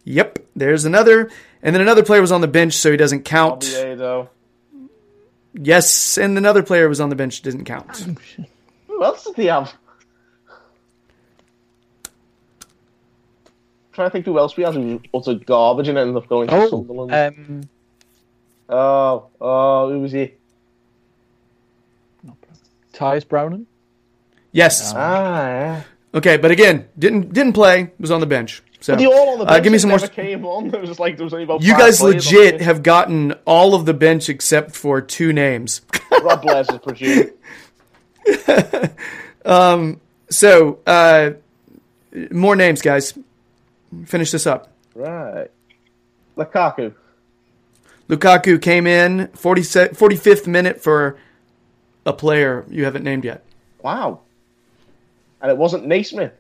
[0.04, 1.30] Yep, there's another.
[1.62, 3.64] And then another player was on the bench, so he doesn't count.
[3.64, 4.30] Oviedo.
[5.54, 8.06] Yes, and another player was on the bench, doesn't count.
[8.86, 9.72] Who else did he have?
[13.92, 16.46] trying to think who else we had who was utter garbage and ended up going
[16.48, 17.12] to Oh, Sunderland.
[17.38, 17.60] um,
[18.68, 20.34] oh, oh, who was he?
[22.92, 23.66] Tyias Browning.
[24.56, 24.92] Yes.
[24.96, 25.82] Ah, yeah.
[26.14, 27.90] Okay, but again, didn't didn't play.
[28.00, 28.62] Was on the bench.
[28.80, 29.98] So But they all on the uh, give me some more.
[29.98, 30.66] came on.
[30.74, 33.74] It was just like there was only about You five guys legit have gotten all
[33.74, 35.80] of the bench except for two names.
[35.80, 36.22] bench.
[36.22, 37.32] Robles is presumed.
[40.30, 41.30] so, uh,
[42.30, 43.16] more names, guys.
[44.06, 44.72] Finish this up.
[44.94, 45.50] Right.
[46.36, 46.94] Lukaku.
[48.08, 51.18] Lukaku came in 40, 45th minute for
[52.04, 53.44] a player you haven't named yet.
[53.82, 54.20] Wow.
[55.40, 56.32] And it wasn't Naismith.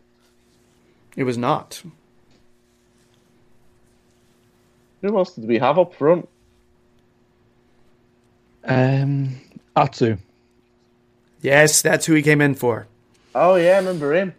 [1.16, 1.82] It was not.
[5.02, 6.28] Who else did we have up front?
[8.64, 9.40] Um,
[9.76, 10.16] Atsu.
[11.42, 12.86] Yes, that's who he came in for.
[13.34, 14.34] Oh yeah, I remember him.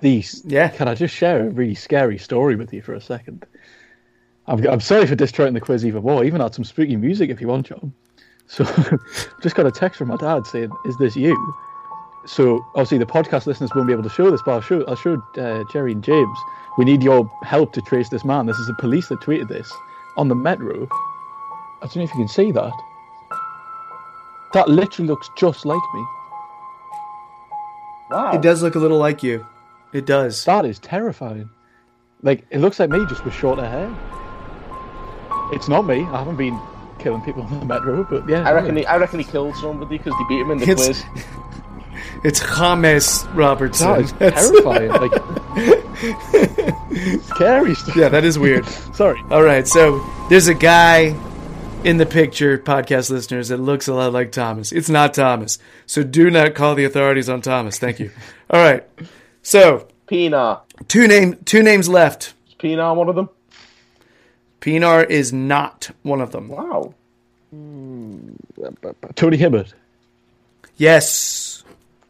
[0.00, 0.42] These.
[0.44, 0.68] Yeah.
[0.68, 3.46] Can I just share a really scary story with you for a second?
[4.46, 6.24] I'm, I'm sorry for destroying the quiz even more.
[6.24, 7.92] Even had some spooky music if you want, John.
[8.46, 8.64] So,
[9.42, 11.54] just got a text from my dad saying, "Is this you?"
[12.26, 14.94] So, obviously, the podcast listeners won't be able to show this, but I'll show, I'll
[14.96, 16.38] show uh, Jerry and James.
[16.76, 18.46] We need your help to trace this man.
[18.46, 19.72] This is the police that tweeted this
[20.16, 20.86] on the metro.
[21.82, 22.72] I don't know if you can see that.
[24.52, 26.04] That literally looks just like me.
[28.10, 28.32] Wow.
[28.34, 29.46] It does look a little like you.
[29.92, 30.44] It does.
[30.44, 31.48] That is terrifying.
[32.22, 33.88] Like it looks like me, just with shorter hair.
[35.52, 36.02] It's not me.
[36.04, 36.58] I haven't been
[36.98, 38.46] killing people on the metro, but yeah.
[38.46, 41.02] I reckon he, I reckon he killed somebody because he beat him in the It's-
[41.04, 41.24] quiz.
[42.24, 43.88] It's James Robertson.
[43.88, 44.90] that is That's- terrifying.
[44.90, 45.12] like
[47.24, 47.96] scary stuff.
[47.96, 48.66] yeah, that is weird.
[48.94, 49.20] Sorry.
[49.30, 51.14] All right, so there's a guy
[51.84, 54.70] in the picture, podcast listeners, that looks a lot like Thomas.
[54.72, 55.58] It's not Thomas.
[55.86, 57.78] So do not call the authorities on Thomas.
[57.78, 58.10] Thank you.
[58.50, 58.86] All right.
[59.42, 60.60] So Pienaar.
[60.88, 62.34] two name two names left.
[62.48, 63.30] Is Pienaar one of them?
[64.60, 66.48] Pienaar is not one of them.
[66.48, 66.92] Wow.
[69.14, 69.72] Tony Hibbert.
[70.76, 71.49] Yes.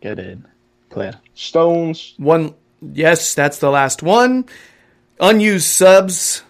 [0.01, 0.47] Get in.
[0.91, 1.15] Clear.
[1.35, 2.15] Stones.
[2.17, 4.47] One yes, that's the last one.
[5.19, 6.43] Unused subs.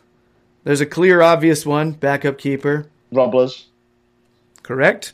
[0.64, 2.86] There's a clear obvious one, backup keeper.
[3.10, 3.66] Robles.
[4.62, 5.12] Correct.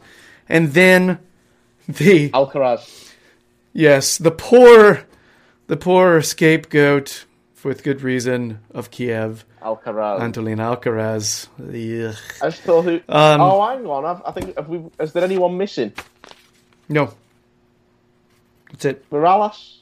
[0.48, 1.18] And then
[1.88, 3.12] the Alcaraz.
[3.72, 5.04] Yes, the poor,
[5.66, 7.24] the poor scapegoat,
[7.62, 10.20] with good reason, of Kiev, Alcaraz.
[10.20, 11.48] Antolin Alcaraz.
[11.58, 12.16] Ugh.
[12.42, 13.00] I just thought who.
[13.08, 14.04] Um, oh, hang on.
[14.04, 15.92] I've, I think have we, is there anyone missing?
[16.88, 17.12] No,
[18.76, 19.10] that's it.
[19.10, 19.76] Mirallas.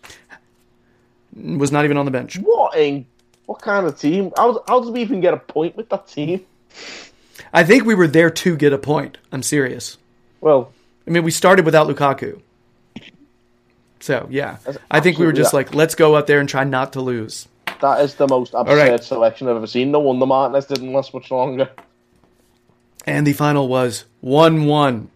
[1.34, 2.38] Was not even on the bench.
[2.38, 3.06] What in?
[3.46, 4.32] What kind of team?
[4.36, 6.44] How, how did we even get a point with that team?
[7.52, 9.18] I think we were there to get a point.
[9.32, 9.98] I'm serious.
[10.40, 10.72] Well,
[11.06, 12.40] I mean, we started without Lukaku.
[14.00, 14.58] So yeah,
[14.90, 17.00] I think we were just that- like, let's go out there and try not to
[17.00, 17.48] lose.
[17.80, 19.02] that is the most absurd right.
[19.02, 19.90] selection I've ever seen.
[19.90, 21.68] No wonder Martinez didn't last much longer.
[23.06, 25.10] And the final was 1 1.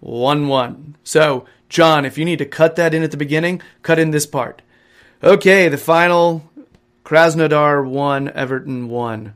[0.00, 0.96] 1 1.
[1.02, 4.26] So, John, if you need to cut that in at the beginning, cut in this
[4.26, 4.62] part.
[5.24, 6.48] Okay, the final
[7.04, 9.34] Krasnodar 1, Everton 1.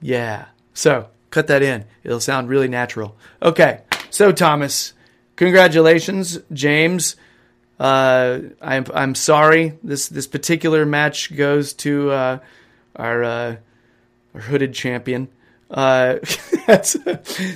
[0.00, 0.46] Yeah.
[0.72, 1.84] So, cut that in.
[2.04, 3.16] It'll sound really natural.
[3.42, 4.94] Okay, so, Thomas,
[5.36, 6.38] congratulations.
[6.54, 7.16] James,
[7.78, 9.74] uh, I'm, I'm sorry.
[9.82, 12.38] This, this particular match goes to uh,
[12.96, 13.56] our, uh,
[14.32, 15.28] our hooded champion.
[15.70, 16.16] Uh,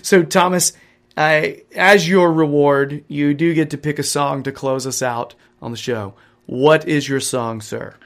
[0.03, 0.75] so, Thomas,
[1.19, 5.35] I, as your reward, you do get to pick a song to close us out
[5.61, 6.15] on the show.
[6.47, 7.97] What is your song, sir?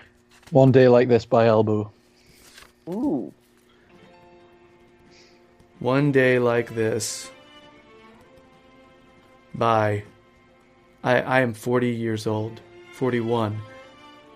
[0.50, 1.92] One day like this by Elbow.
[2.88, 3.34] Ooh.
[5.78, 7.30] One day like this.
[9.54, 10.04] By.
[11.04, 12.62] I, I am 40 years old.
[12.94, 13.60] 41.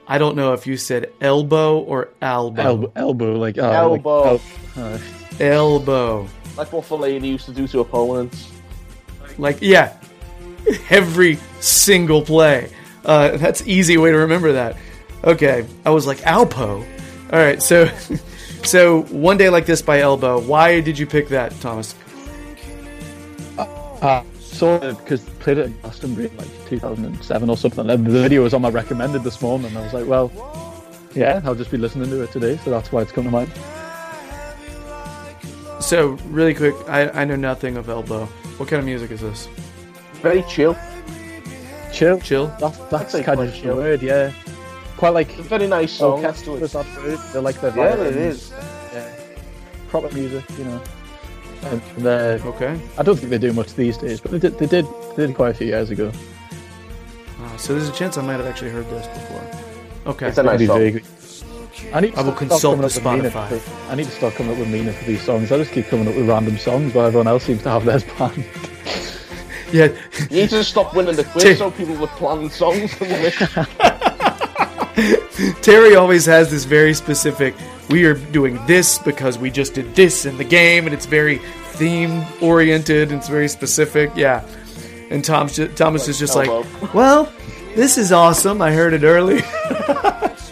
[0.06, 2.62] I don't know if you said elbow or albo.
[2.62, 4.34] Elbow, elbow, like oh, Elbow.
[4.34, 4.42] Like,
[4.76, 4.98] oh, uh,
[5.40, 6.28] Elbow.
[6.58, 8.52] Like what Fellaini used to do to opponents.
[9.38, 9.96] Like, yeah.
[10.90, 12.70] Every single play.
[13.04, 14.76] Uh, that's easy way to remember that.
[15.24, 15.66] Okay.
[15.84, 16.86] I was like, Alpo.
[17.32, 17.62] All right.
[17.62, 17.86] So,
[18.64, 20.40] so one day like this by elbow.
[20.40, 21.94] Why did you pick that, Thomas?
[24.02, 27.90] uh, saw it because played it in Glastonbury in like 2007 or something.
[27.90, 29.68] And the video was on my recommended this morning.
[29.68, 30.30] And I was like, well,
[31.14, 32.56] yeah, I'll just be listening to it today.
[32.58, 33.52] So that's why it's come to mind.
[35.80, 38.28] So, really quick, I, I know nothing of elbow.
[38.58, 39.48] What kind of music is this?
[40.22, 40.76] Very chill.
[41.92, 42.18] Chill.
[42.20, 42.46] Chill?
[42.58, 43.76] That's, that's say kind quite of the chill.
[43.76, 44.32] word, yeah.
[44.96, 46.24] Quite like It's a very nice song.
[46.24, 47.18] orchestra is that word.
[47.32, 48.16] They're like the Yeah, it violins.
[48.16, 48.52] is.
[48.92, 49.14] Yeah.
[49.88, 50.80] Proper music, you know.
[51.64, 52.78] And they're- Okay.
[52.98, 54.58] I don't think they do much these days, but they did.
[54.58, 54.86] They did.
[55.16, 56.10] They did quite a few years ago.
[57.42, 59.42] Uh, so there's a chance I might have actually heard this before.
[60.12, 60.28] Okay.
[60.28, 60.78] It's a nice Maybe song.
[60.78, 61.02] vaguely.
[61.92, 62.12] I need.
[62.14, 63.58] to I will start consult coming the up with meaning Spotify.
[63.60, 65.50] for- I need to start coming up with meaning for these songs.
[65.52, 68.04] I just keep coming up with random songs while everyone else seems to have theirs
[68.08, 68.44] planned.
[69.72, 69.88] Yeah.
[70.30, 73.66] You need to stop winning the Tim- quiz so people with planned songs can.
[75.62, 77.54] Terry always has this very specific.
[77.90, 81.38] We are doing this because we just did this in the game, and it's very
[81.74, 83.10] theme oriented.
[83.10, 84.10] and It's very specific.
[84.16, 84.42] Yeah.
[85.10, 86.48] And Tom's ju- Thomas is just like,
[86.94, 87.30] well,
[87.74, 88.62] this is awesome.
[88.62, 89.42] I heard it early.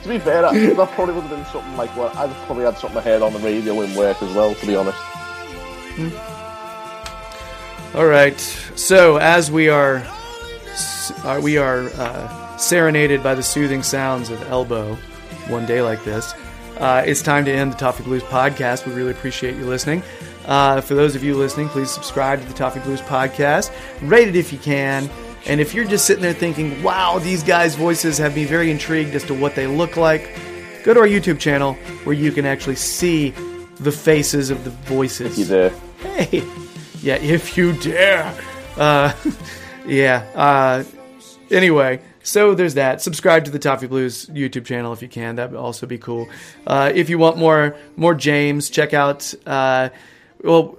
[0.04, 2.78] To be fair, that, probably would have been something like what I'd have probably had
[2.78, 4.54] something I heard on the radio in work as well.
[4.54, 4.98] To be honest,
[7.94, 8.38] All right.
[8.76, 10.04] So as we are,
[11.24, 14.94] uh, we are uh, serenaded by the soothing sounds of elbow,
[15.48, 16.34] one day like this.
[16.78, 18.86] uh, it's time to end the Toffee Blues podcast.
[18.86, 20.02] We really appreciate you listening.
[20.46, 23.70] Uh, for those of you listening, please subscribe to the Toffee Blues podcast.
[24.02, 25.08] Rate it if you can.
[25.46, 29.14] And if you're just sitting there thinking, wow, these guys' voices have me very intrigued
[29.14, 30.30] as to what they look like,
[30.84, 31.74] go to our YouTube channel
[32.04, 33.30] where you can actually see
[33.76, 35.38] the faces of the voices.
[35.38, 35.70] You there?
[35.98, 36.42] Hey,
[37.02, 38.34] yeah, if you dare.
[38.76, 39.12] Uh,
[39.86, 40.26] yeah.
[40.34, 40.84] Uh,
[41.50, 43.02] anyway, so there's that.
[43.02, 45.36] Subscribe to the Toffee Blues YouTube channel if you can.
[45.36, 46.28] That would also be cool.
[46.66, 49.34] Uh, if you want more more James, check out.
[49.46, 49.90] Uh,
[50.42, 50.78] well,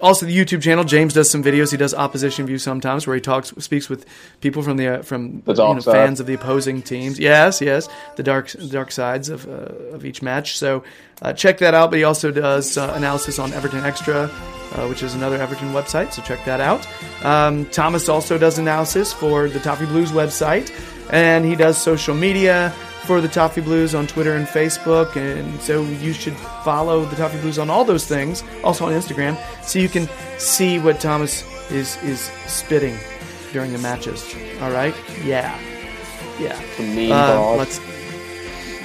[0.00, 0.84] also the YouTube channel.
[0.84, 1.70] James does some videos.
[1.70, 4.06] He does opposition view sometimes, where he talks, speaks with
[4.40, 7.18] people from the uh, from The you know, fans of the opposing teams.
[7.18, 10.58] Yes, yes, the dark dark sides of uh, of each match.
[10.58, 10.84] So
[11.22, 11.90] uh, check that out.
[11.90, 16.12] But he also does uh, analysis on Everton Extra, uh, which is another Everton website.
[16.12, 16.86] So check that out.
[17.24, 20.70] Um, Thomas also does analysis for the Toffee Blues website,
[21.10, 22.74] and he does social media
[23.06, 25.16] for the Toffee Blues on Twitter and Facebook.
[25.16, 29.38] And so you should follow the Toffee Blues on all those things, also on Instagram,
[29.62, 32.96] so you can see what Thomas is is spitting
[33.52, 34.34] during the matches.
[34.60, 34.94] All right?
[35.24, 35.58] Yeah.
[36.38, 36.60] Yeah.
[36.76, 37.80] The mean Uh, let's.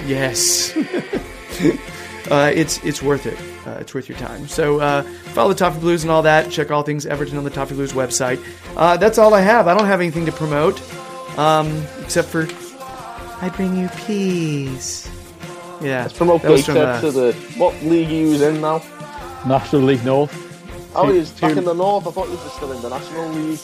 [0.05, 0.75] Yes.
[2.31, 3.37] uh, it's it's worth it.
[3.67, 4.47] Uh, it's worth your time.
[4.47, 6.49] So uh, follow the Toffee Blues and all that.
[6.49, 8.43] Check all things Everton on the Toffee Blues website.
[8.75, 9.67] Uh, that's all I have.
[9.67, 10.81] I don't have anything to promote,
[11.37, 12.47] um, except for
[13.41, 15.09] I bring you peace.
[15.81, 16.03] Yeah.
[16.03, 18.83] Let's promote that from, Gateshead uh, to the what league he was in now?
[19.47, 20.31] National League North.
[20.95, 22.05] Oh, Two- he's back two- in the north.
[22.07, 23.59] I thought he was still in the National League.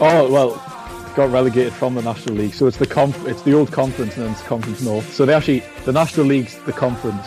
[0.00, 3.70] Oh well, got relegated from the National League, so it's the conf- it's the old
[3.70, 5.12] conference and then it's Conference North.
[5.14, 7.26] So they actually the National League's the conference,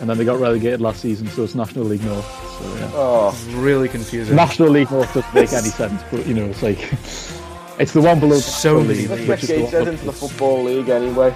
[0.00, 2.24] and then they got relegated last season, so it's National League North.
[2.60, 4.36] So yeah, Oh, really confusing.
[4.36, 6.78] National League North doesn't make any sense, but you know it's like
[7.78, 9.28] it's the one below the So National many League, let's leagues.
[9.28, 11.34] get which is the Gateshead one into the football league anyway.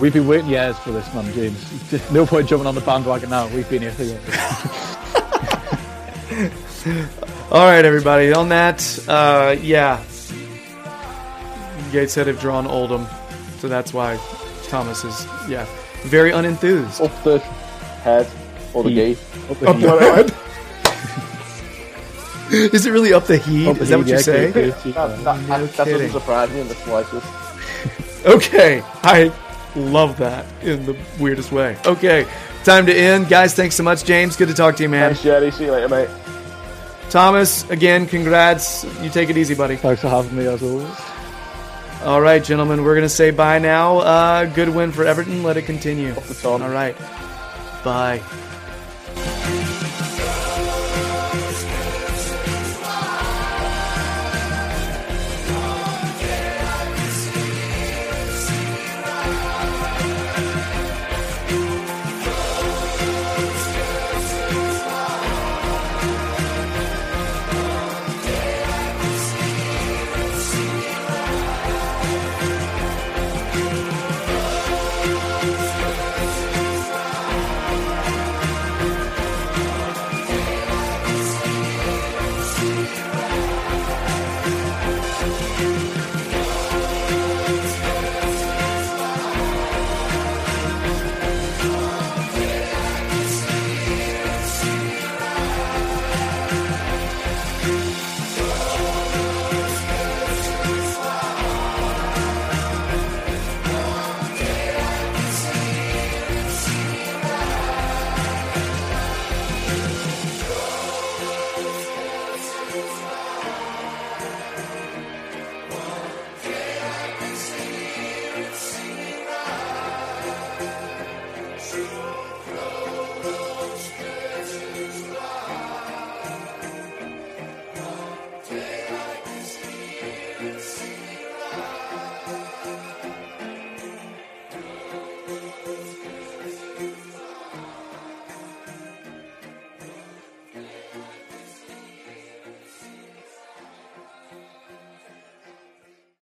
[0.00, 1.90] We've been waiting years for this, man, James.
[1.90, 3.46] Just no point jumping on the bandwagon now.
[3.48, 4.20] We've been here for years.
[7.52, 8.32] All right, everybody.
[8.32, 10.02] On that, uh, yeah.
[11.92, 13.06] Gateshead have drawn Oldham,
[13.58, 14.18] so that's why
[14.68, 15.66] Thomas is, yeah,
[16.04, 17.04] very unenthused.
[17.04, 18.26] Up the head
[18.72, 19.18] or the He- gate.
[19.50, 19.86] Up the heat.
[19.86, 20.31] Whatever.
[22.72, 23.68] Is it really up the heat?
[23.68, 24.52] Up the Is that heat, what you're yeah, saying?
[24.52, 25.16] great, great, That, yeah.
[25.22, 27.26] that, that, that doesn't surprise me in the slightest.
[28.24, 29.32] Okay, I
[29.74, 31.76] love that in the weirdest way.
[31.84, 32.24] Okay,
[32.62, 33.28] time to end.
[33.28, 34.04] Guys, thanks so much.
[34.04, 35.08] James, good to talk to you, man.
[35.10, 35.50] Thanks, Jerry.
[35.50, 36.08] See you later, mate.
[37.10, 38.84] Thomas, again, congrats.
[39.02, 39.74] You take it easy, buddy.
[39.74, 40.88] Thanks for having me as always.
[42.04, 43.98] All right, gentlemen, we're going to say bye now.
[43.98, 45.42] Uh, good win for Everton.
[45.42, 46.12] Let it continue.
[46.12, 46.60] Off the top.
[46.60, 46.96] All right.
[47.82, 48.22] Bye.